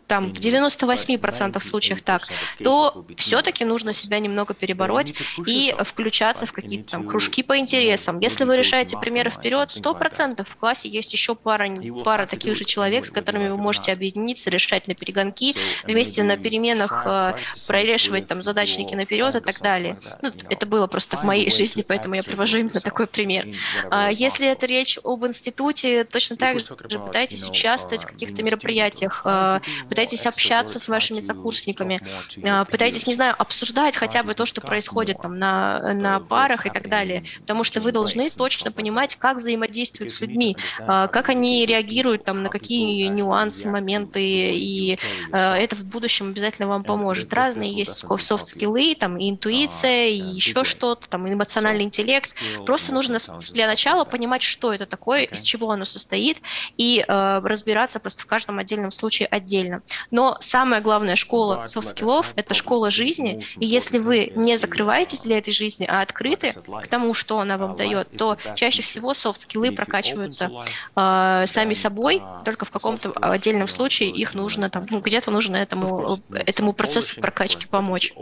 там 0.06 0.34
в 0.34 0.38
98% 0.38 1.62
случаев 1.62 2.02
так, 2.02 2.28
то 2.62 3.06
все-таки 3.16 3.64
нужно 3.64 3.94
себя 3.94 4.18
немного 4.18 4.52
перебороть 4.52 5.14
и 5.46 5.74
включаться 5.80 6.44
в 6.44 6.52
какие-то 6.52 6.90
там 6.90 7.06
кружки 7.06 7.42
по 7.42 7.56
интересам. 7.56 8.20
Если 8.20 8.44
вы 8.44 8.56
решаете 8.66 8.96
примеры 8.98 9.30
вперед, 9.30 9.70
сто 9.70 9.94
процентов 9.94 10.48
в 10.48 10.56
классе 10.56 10.88
есть 10.88 11.12
еще 11.12 11.34
пара, 11.34 11.68
пара 12.04 12.26
таких 12.26 12.56
же 12.56 12.64
человек, 12.64 13.06
с 13.06 13.10
которыми 13.10 13.48
вы 13.48 13.56
можете 13.56 13.92
объединиться, 13.92 14.50
решать 14.50 14.88
на 14.88 14.94
перегонки, 14.94 15.54
вместе 15.84 16.22
на 16.22 16.36
переменах 16.36 17.04
э, 17.06 17.34
прорешивать 17.66 18.26
там 18.26 18.42
задачники 18.42 18.94
наперед 18.94 19.34
и 19.36 19.40
так 19.40 19.60
далее. 19.60 19.98
Ну, 20.22 20.32
это 20.50 20.66
было 20.66 20.86
просто 20.86 21.16
в 21.16 21.24
моей 21.24 21.50
жизни, 21.50 21.84
поэтому 21.86 22.14
я 22.14 22.22
привожу 22.22 22.58
именно 22.58 22.80
такой 22.80 23.06
пример. 23.06 23.46
А 23.90 24.10
если 24.10 24.48
это 24.48 24.66
речь 24.66 24.98
об 25.04 25.24
институте, 25.24 26.04
точно 26.04 26.36
так 26.36 26.58
же 26.58 26.98
пытайтесь 26.98 27.48
участвовать 27.48 28.04
в 28.04 28.06
каких-то 28.06 28.42
мероприятиях, 28.42 29.22
э, 29.24 29.60
пытайтесь 29.88 30.26
общаться 30.26 30.78
с 30.78 30.88
вашими 30.88 31.20
сокурсниками, 31.20 32.00
э, 32.36 32.64
пытайтесь, 32.64 33.06
не 33.06 33.14
знаю, 33.14 33.34
обсуждать 33.38 33.96
хотя 33.96 34.22
бы 34.22 34.34
то, 34.34 34.44
что 34.44 34.60
происходит 34.60 35.20
там 35.22 35.38
на, 35.38 35.94
на 35.94 36.18
парах 36.20 36.66
и 36.66 36.70
так 36.70 36.88
далее, 36.88 37.24
потому 37.40 37.62
что 37.64 37.80
вы 37.80 37.92
должны 37.92 38.28
точно 38.28 38.55
точно 38.56 38.72
понимать, 38.72 39.16
как 39.16 39.36
взаимодействуют 39.36 40.10
с 40.12 40.20
людьми, 40.20 40.56
а, 40.80 41.08
как 41.08 41.28
они 41.28 41.66
реагируют 41.66 42.24
там, 42.24 42.42
на 42.42 42.48
какие 42.48 43.06
нюансы, 43.08 43.68
моменты, 43.68 44.20
и 44.22 44.98
а, 45.30 45.56
это 45.56 45.76
в 45.76 45.84
будущем 45.84 46.30
обязательно 46.30 46.68
вам 46.68 46.82
поможет. 46.84 47.32
Разные 47.34 47.72
есть 47.72 48.04
софт-скиллы, 48.18 48.94
там, 48.94 49.18
и 49.18 49.28
интуиция, 49.28 50.08
и 50.08 50.16
еще 50.16 50.64
что-то, 50.64 51.08
там, 51.08 51.30
эмоциональный 51.30 51.84
интеллект. 51.84 52.34
Просто 52.64 52.94
нужно 52.94 53.18
для 53.52 53.66
начала 53.66 54.04
понимать, 54.04 54.42
что 54.42 54.72
это 54.72 54.86
такое, 54.86 55.24
из 55.24 55.42
чего 55.42 55.70
оно 55.70 55.84
состоит, 55.84 56.38
и 56.76 57.04
э, 57.06 57.40
разбираться 57.44 58.00
просто 58.00 58.22
в 58.22 58.26
каждом 58.26 58.58
отдельном 58.58 58.90
случае 58.90 59.28
отдельно. 59.28 59.82
Но 60.10 60.38
самая 60.40 60.80
главная 60.80 61.16
школа 61.16 61.64
soft 61.64 61.89
skill 61.89 62.20
ов– 62.20 62.32
это 62.36 62.54
школа 62.54 62.90
жизни, 62.90 63.44
и 63.58 63.66
если 63.66 63.98
вы 63.98 64.32
не 64.34 64.56
закрываетесь 64.56 65.20
для 65.20 65.38
этой 65.38 65.52
жизни, 65.52 65.86
а 65.88 66.00
открыты 66.00 66.52
к 66.52 66.86
тому, 66.86 67.12
что 67.12 67.38
она 67.40 67.58
вам 67.58 67.76
дает, 67.76 68.08
то 68.16 68.38
чаще 68.54 68.82
всего 68.82 69.14
soft 69.14 69.37
skill 69.37 69.66
ы 69.66 69.72
прокачиваются 69.72 70.50
э, 70.94 71.44
сами 71.46 71.74
собой, 71.74 72.22
только 72.44 72.64
в 72.64 72.70
каком-то 72.70 73.12
отдельном 73.20 73.68
случае 73.68 74.10
их 74.10 74.34
нужно, 74.34 74.70
там, 74.70 74.86
ну, 74.90 75.00
где-то 75.00 75.30
нужно 75.30 75.56
этому, 75.56 76.20
этому 76.30 76.72
процессу 76.72 77.20
прокачки 77.20 77.66
помочь. 77.66 78.12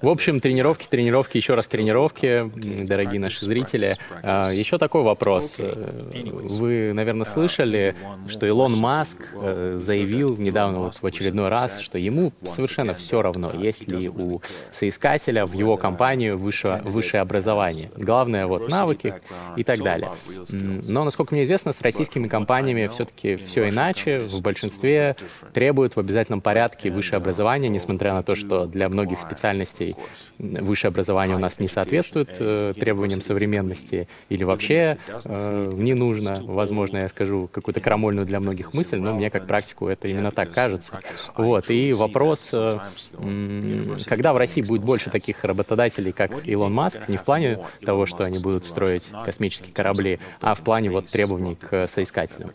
В 0.00 0.08
общем, 0.08 0.40
тренировки, 0.40 0.86
тренировки, 0.88 1.36
еще 1.36 1.54
раз 1.54 1.66
тренировки, 1.66 2.50
дорогие 2.84 3.20
наши 3.20 3.44
зрители. 3.44 3.96
А, 4.22 4.50
еще 4.50 4.78
такой 4.78 5.02
вопрос. 5.02 5.56
Вы, 5.58 6.92
наверное, 6.92 7.26
слышали, 7.26 7.96
что 8.28 8.46
Илон 8.46 8.76
Маск 8.76 9.18
э, 9.34 9.78
заявил 9.82 10.36
недавно 10.36 10.80
вот 10.80 10.96
в 10.96 11.04
очередной 11.04 11.48
раз, 11.48 11.80
что 11.80 11.98
ему 11.98 12.32
совершенно 12.44 12.94
все 12.94 13.22
равно, 13.22 13.52
есть 13.52 13.86
ли 13.88 14.08
у 14.08 14.40
соискателя 14.72 15.46
в 15.46 15.52
его 15.52 15.76
компанию 15.76 16.38
высшее, 16.38 16.82
высшее 16.82 17.20
образование. 17.20 17.90
Главное, 17.96 18.46
вот 18.46 18.68
навыки 18.68 19.14
и 19.56 19.64
так 19.64 19.82
далее. 19.82 20.10
Но, 20.50 21.04
насколько 21.04 21.34
мне 21.34 21.44
известно, 21.44 21.72
с 21.72 21.80
российскими 21.80 22.28
компаниями 22.28 22.88
все-таки 22.88 23.36
все 23.36 23.68
иначе. 23.68 24.20
В 24.20 24.40
большинстве 24.40 25.16
требуют 25.52 25.96
в 25.96 26.00
обязательном 26.00 26.40
порядке 26.40 26.90
высшее 26.90 27.18
образование, 27.18 27.68
несмотря 27.68 28.14
на 28.14 28.22
то, 28.22 28.34
что 28.34 28.66
для 28.66 28.88
многих 28.88 29.20
специальностей 29.20 29.96
высшее 30.38 30.90
образование 30.90 31.36
у 31.36 31.40
нас 31.40 31.58
не 31.58 31.68
соответствует 31.68 32.36
э, 32.38 32.74
требованиям 32.78 33.20
современности 33.20 34.08
или 34.28 34.44
вообще 34.44 34.98
э, 35.24 35.72
не 35.74 35.94
нужно. 35.94 36.40
Возможно, 36.44 36.98
я 36.98 37.08
скажу 37.08 37.48
какую-то 37.50 37.80
крамольную 37.80 38.26
для 38.26 38.40
многих 38.40 38.74
мысль, 38.74 38.98
но 38.98 39.14
мне 39.14 39.30
как 39.30 39.46
практику 39.46 39.88
это 39.88 40.08
именно 40.08 40.30
так 40.30 40.52
кажется. 40.52 41.00
Вот. 41.36 41.70
И 41.70 41.92
вопрос, 41.92 42.50
э, 42.52 42.78
когда 44.06 44.32
в 44.32 44.36
России 44.36 44.62
будет 44.62 44.82
больше 44.82 45.10
таких 45.10 45.44
работодателей, 45.44 46.12
как 46.12 46.46
Илон 46.46 46.72
Маск, 46.72 47.08
не 47.08 47.16
в 47.16 47.24
плане 47.24 47.58
того, 47.84 48.06
что 48.06 48.24
они 48.24 48.38
будут 48.38 48.64
строить 48.64 49.08
космические 49.28 49.74
корабли, 49.74 50.18
а 50.40 50.54
в 50.54 50.62
плане 50.62 50.90
вот 50.90 51.06
требований 51.06 51.54
к 51.54 51.86
соискателям? 51.86 52.50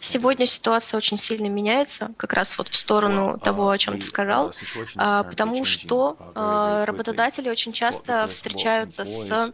Сегодня 0.00 0.44
ситуация 0.44 0.98
очень 0.98 1.16
сильно 1.16 1.46
меняется, 1.46 2.10
как 2.16 2.32
раз 2.32 2.58
вот 2.58 2.66
в 2.66 2.74
сторону 2.74 3.38
того, 3.38 3.70
о 3.70 3.78
чем 3.78 4.00
ты 4.00 4.04
сказал, 4.04 4.52
а, 4.96 5.22
потому 5.22 5.64
что 5.64 6.16
а, 6.34 6.84
работодатели 6.84 7.48
очень 7.48 7.72
часто 7.72 8.26
встречаются 8.26 9.04
с 9.04 9.52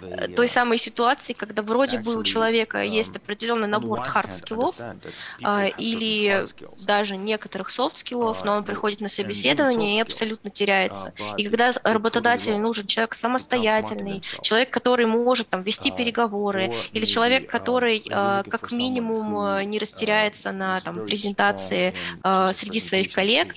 э, 0.00 0.28
той 0.36 0.46
самой 0.46 0.78
ситуацией, 0.78 1.36
когда 1.36 1.62
вроде 1.62 1.98
бы 1.98 2.16
у 2.16 2.22
человека 2.22 2.82
есть 2.82 3.16
определенный 3.16 3.66
набор 3.66 4.00
hard 4.02 4.29
skill 4.29 4.62
ов 4.62 4.76
или 5.78 6.46
даже 6.86 7.16
некоторых 7.16 7.70
soft 7.70 7.95
skill 7.95 8.26
ов, 8.26 8.44
но 8.44 8.52
он 8.54 8.64
приходит 8.64 9.00
на 9.00 9.08
собеседование 9.08 9.96
и 9.96 10.00
абсолютно 10.00 10.50
теряется. 10.50 11.12
И 11.36 11.44
когда 11.48 11.72
работодателю 11.82 12.58
нужен 12.58 12.86
человек 12.86 13.14
самостоятельный, 13.14 14.20
человек, 14.42 14.70
который 14.70 15.06
может 15.06 15.31
там 15.34 15.62
вести 15.62 15.90
переговоры, 15.90 16.72
или 16.92 17.04
человек, 17.04 17.50
который 17.50 18.00
как 18.00 18.72
минимум 18.72 19.68
не 19.68 19.78
растеряется 19.78 20.52
на 20.52 20.80
там 20.80 21.04
презентации 21.06 21.94
среди 22.52 22.80
своих 22.80 23.12
коллег, 23.12 23.54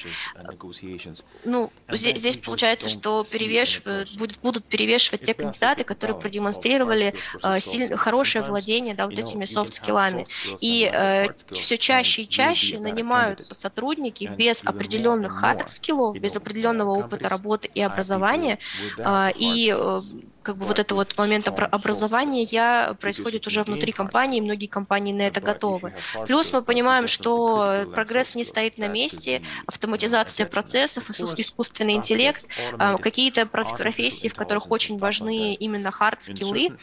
ну, 1.44 1.72
здесь, 1.90 2.20
здесь 2.20 2.38
получается, 2.38 2.90
что 2.90 3.24
перевешивают, 3.24 4.16
будет, 4.18 4.40
будут 4.42 4.66
перевешивать 4.66 5.22
те 5.22 5.34
кандидаты, 5.34 5.84
которые 5.84 6.18
продемонстрировали 6.18 7.14
э, 7.44 7.60
сильно, 7.60 7.98
хорошее 7.98 8.44
владение 8.44 8.96
да, 8.96 9.06
вот 9.06 9.18
этими 9.18 9.46
soft 9.46 9.69
skill'ами. 9.69 10.26
И 10.62 10.90
э, 10.92 11.28
все 11.52 11.78
чаще 11.78 12.24
и 12.24 12.30
чаще 12.30 12.80
нанимаются 12.80 13.54
сотрудники 13.54 14.26
без 14.26 14.64
определенных 14.64 15.44
hard 15.44 15.66
skill'ов, 15.66 16.18
без 16.20 16.36
определенного 16.36 16.92
опыта 16.92 17.30
работы 17.30 17.70
и 17.74 17.82
образования, 17.82 18.60
э, 18.98 19.32
и 19.38 19.74
э, 19.76 20.00
как 20.46 20.58
бы 20.58 20.66
вот 20.66 20.78
это 20.78 20.94
вот 20.94 21.18
момент 21.18 21.48
образования 21.48 22.44
я 22.44 22.96
происходит 23.02 23.48
уже 23.48 23.64
внутри 23.64 23.92
компании, 23.92 24.40
многие 24.42 24.68
компании 24.68 25.12
на 25.12 25.24
это 25.24 25.42
готовы. 25.42 25.94
Плюс 26.28 26.54
мы 26.54 26.62
понимаем, 26.62 27.08
что 27.08 27.86
прогресс 27.94 28.36
не 28.36 28.44
стоит 28.44 28.78
на 28.78 28.88
месте, 28.88 29.42
автоматизация 29.66 30.46
процессов, 30.46 31.10
искусственный 31.10 31.94
интеллект, 31.94 32.46
а, 32.78 32.98
какие-то 32.98 33.48
профессии, 33.48 34.28
в 34.28 34.36
которых 34.36 34.70
очень 34.70 35.00
важны 35.00 35.56
именно 35.56 35.90
hard 35.90 36.19
skill'ы, 36.19 36.78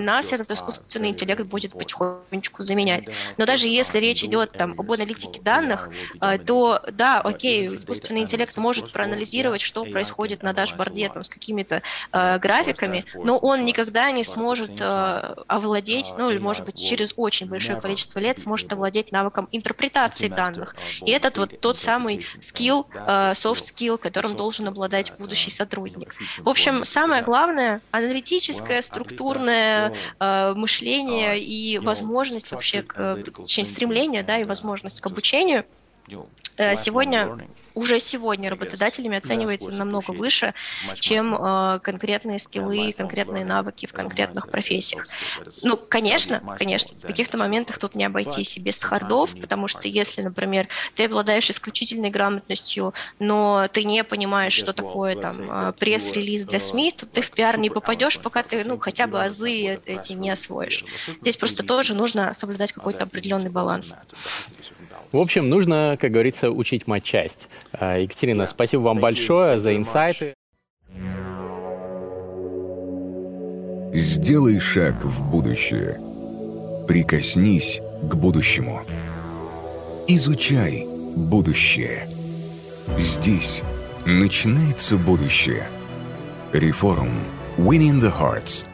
нас 0.00 0.32
этот 0.32 0.50
искусственный 0.50 1.08
интеллект 1.08 1.44
будет 1.44 1.72
потихонечку 1.72 2.62
заменять. 2.62 3.08
Но 3.38 3.46
даже 3.46 3.66
если 3.66 3.98
речь 3.98 4.22
идет 4.24 4.52
там 4.52 4.74
об 4.78 4.92
аналитике 4.92 5.40
данных, 5.40 5.88
а, 6.20 6.36
то 6.36 6.82
да, 6.92 7.20
окей, 7.20 7.74
искусственный 7.74 8.20
интеллект 8.20 8.56
может 8.58 8.92
проанализировать, 8.92 9.62
что 9.62 9.86
происходит 9.86 10.42
на 10.42 10.52
dashboard'е 10.52 11.08
там, 11.08 11.24
с 11.24 11.30
какими-то 11.30 11.82
графиками, 12.12 12.89
навыками, 12.90 13.24
но 13.24 13.38
он 13.38 13.64
никогда 13.64 14.10
не 14.10 14.24
сможет 14.24 14.80
э, 14.80 15.34
овладеть, 15.46 16.12
ну 16.16 16.30
или, 16.30 16.38
может 16.38 16.64
быть, 16.64 16.76
через 16.76 17.12
очень 17.16 17.46
большое 17.46 17.80
количество 17.80 18.18
лет 18.18 18.38
сможет 18.38 18.72
овладеть 18.72 19.12
навыком 19.12 19.48
интерпретации 19.52 20.28
данных. 20.28 20.74
И 21.04 21.10
этот 21.10 21.38
вот 21.38 21.60
тот 21.60 21.78
самый 21.78 22.20
скилл, 22.40 22.86
э, 23.06 23.32
soft 23.32 23.62
skill, 23.62 23.98
которым 23.98 24.36
должен 24.36 24.68
обладать 24.68 25.12
будущий 25.18 25.50
сотрудник. 25.50 26.14
В 26.44 26.48
общем, 26.48 26.84
самое 26.84 27.22
главное— 27.22 27.82
аналитическое, 27.90 28.82
структурное 28.82 29.92
э, 30.18 30.54
мышление 30.54 31.40
и 31.40 31.78
возможность 31.78 32.52
вообще, 32.52 32.82
к, 32.82 33.18
точнее, 33.42 33.64
стремление, 33.64 34.22
да, 34.22 34.38
и 34.38 34.44
возможность 34.44 35.00
к 35.00 35.06
обучению. 35.06 35.60
э, 35.60 35.79
сегодня 36.76 37.48
уже 37.74 38.00
сегодня 38.00 38.50
работодателями 38.50 39.18
оценивается 39.18 39.70
намного 39.70 40.10
выше, 40.10 40.54
чем 40.94 41.34
э, 41.34 41.80
конкретные 41.80 42.38
скиллы, 42.38 42.92
конкретные 42.92 43.44
навыки 43.44 43.86
в 43.86 43.92
конкретных 43.92 44.50
профессиях. 44.50 45.06
Ну, 45.62 45.76
конечно, 45.76 46.42
конечно, 46.58 46.96
в 46.98 47.06
каких-то 47.06 47.38
моментах 47.38 47.78
тут 47.78 47.94
не 47.94 48.04
обойтись 48.04 48.56
и 48.56 48.60
без 48.60 48.78
хардов, 48.78 49.38
потому 49.40 49.68
что 49.68 49.88
если, 49.88 50.22
например, 50.22 50.68
ты 50.94 51.04
обладаешь 51.04 51.48
исключительной 51.50 52.10
грамотностью, 52.10 52.94
но 53.18 53.68
ты 53.72 53.84
не 53.84 54.04
понимаешь, 54.04 54.54
что 54.54 54.72
такое 54.72 55.16
там 55.16 55.50
э, 55.50 55.72
пресс-релиз 55.78 56.44
для 56.44 56.60
СМИ, 56.60 56.92
то 56.92 57.06
ты 57.06 57.22
в 57.22 57.30
пиар 57.30 57.58
не 57.58 57.70
попадешь, 57.70 58.18
пока 58.18 58.42
ты, 58.42 58.64
ну, 58.64 58.78
хотя 58.78 59.06
бы 59.06 59.22
азы 59.22 59.80
эти 59.84 60.12
не 60.12 60.30
освоишь. 60.30 60.84
Здесь 61.20 61.36
просто 61.36 61.62
тоже 61.62 61.94
нужно 61.94 62.34
соблюдать 62.34 62.72
какой-то 62.72 63.04
определенный 63.04 63.50
баланс. 63.50 63.94
В 65.12 65.18
общем, 65.18 65.48
нужно, 65.48 65.96
как 66.00 66.12
говорится, 66.12 66.50
учить 66.50 66.86
матчасть. 66.86 67.48
А, 67.72 67.98
Екатерина, 67.98 68.46
спасибо 68.46 68.82
вам 68.82 68.98
большое 68.98 69.58
за 69.58 69.76
инсайты. 69.76 70.34
Сделай 73.92 74.60
шаг 74.60 75.04
в 75.04 75.28
будущее. 75.30 76.00
Прикоснись 76.86 77.80
к 78.08 78.14
будущему. 78.14 78.82
Изучай 80.06 80.86
будущее. 81.16 82.06
Здесь 82.96 83.62
начинается 84.06 84.96
будущее. 84.96 85.68
Реформ. 86.52 87.24
Winning 87.58 88.00
the 88.00 88.12
Hearts. 88.16 88.64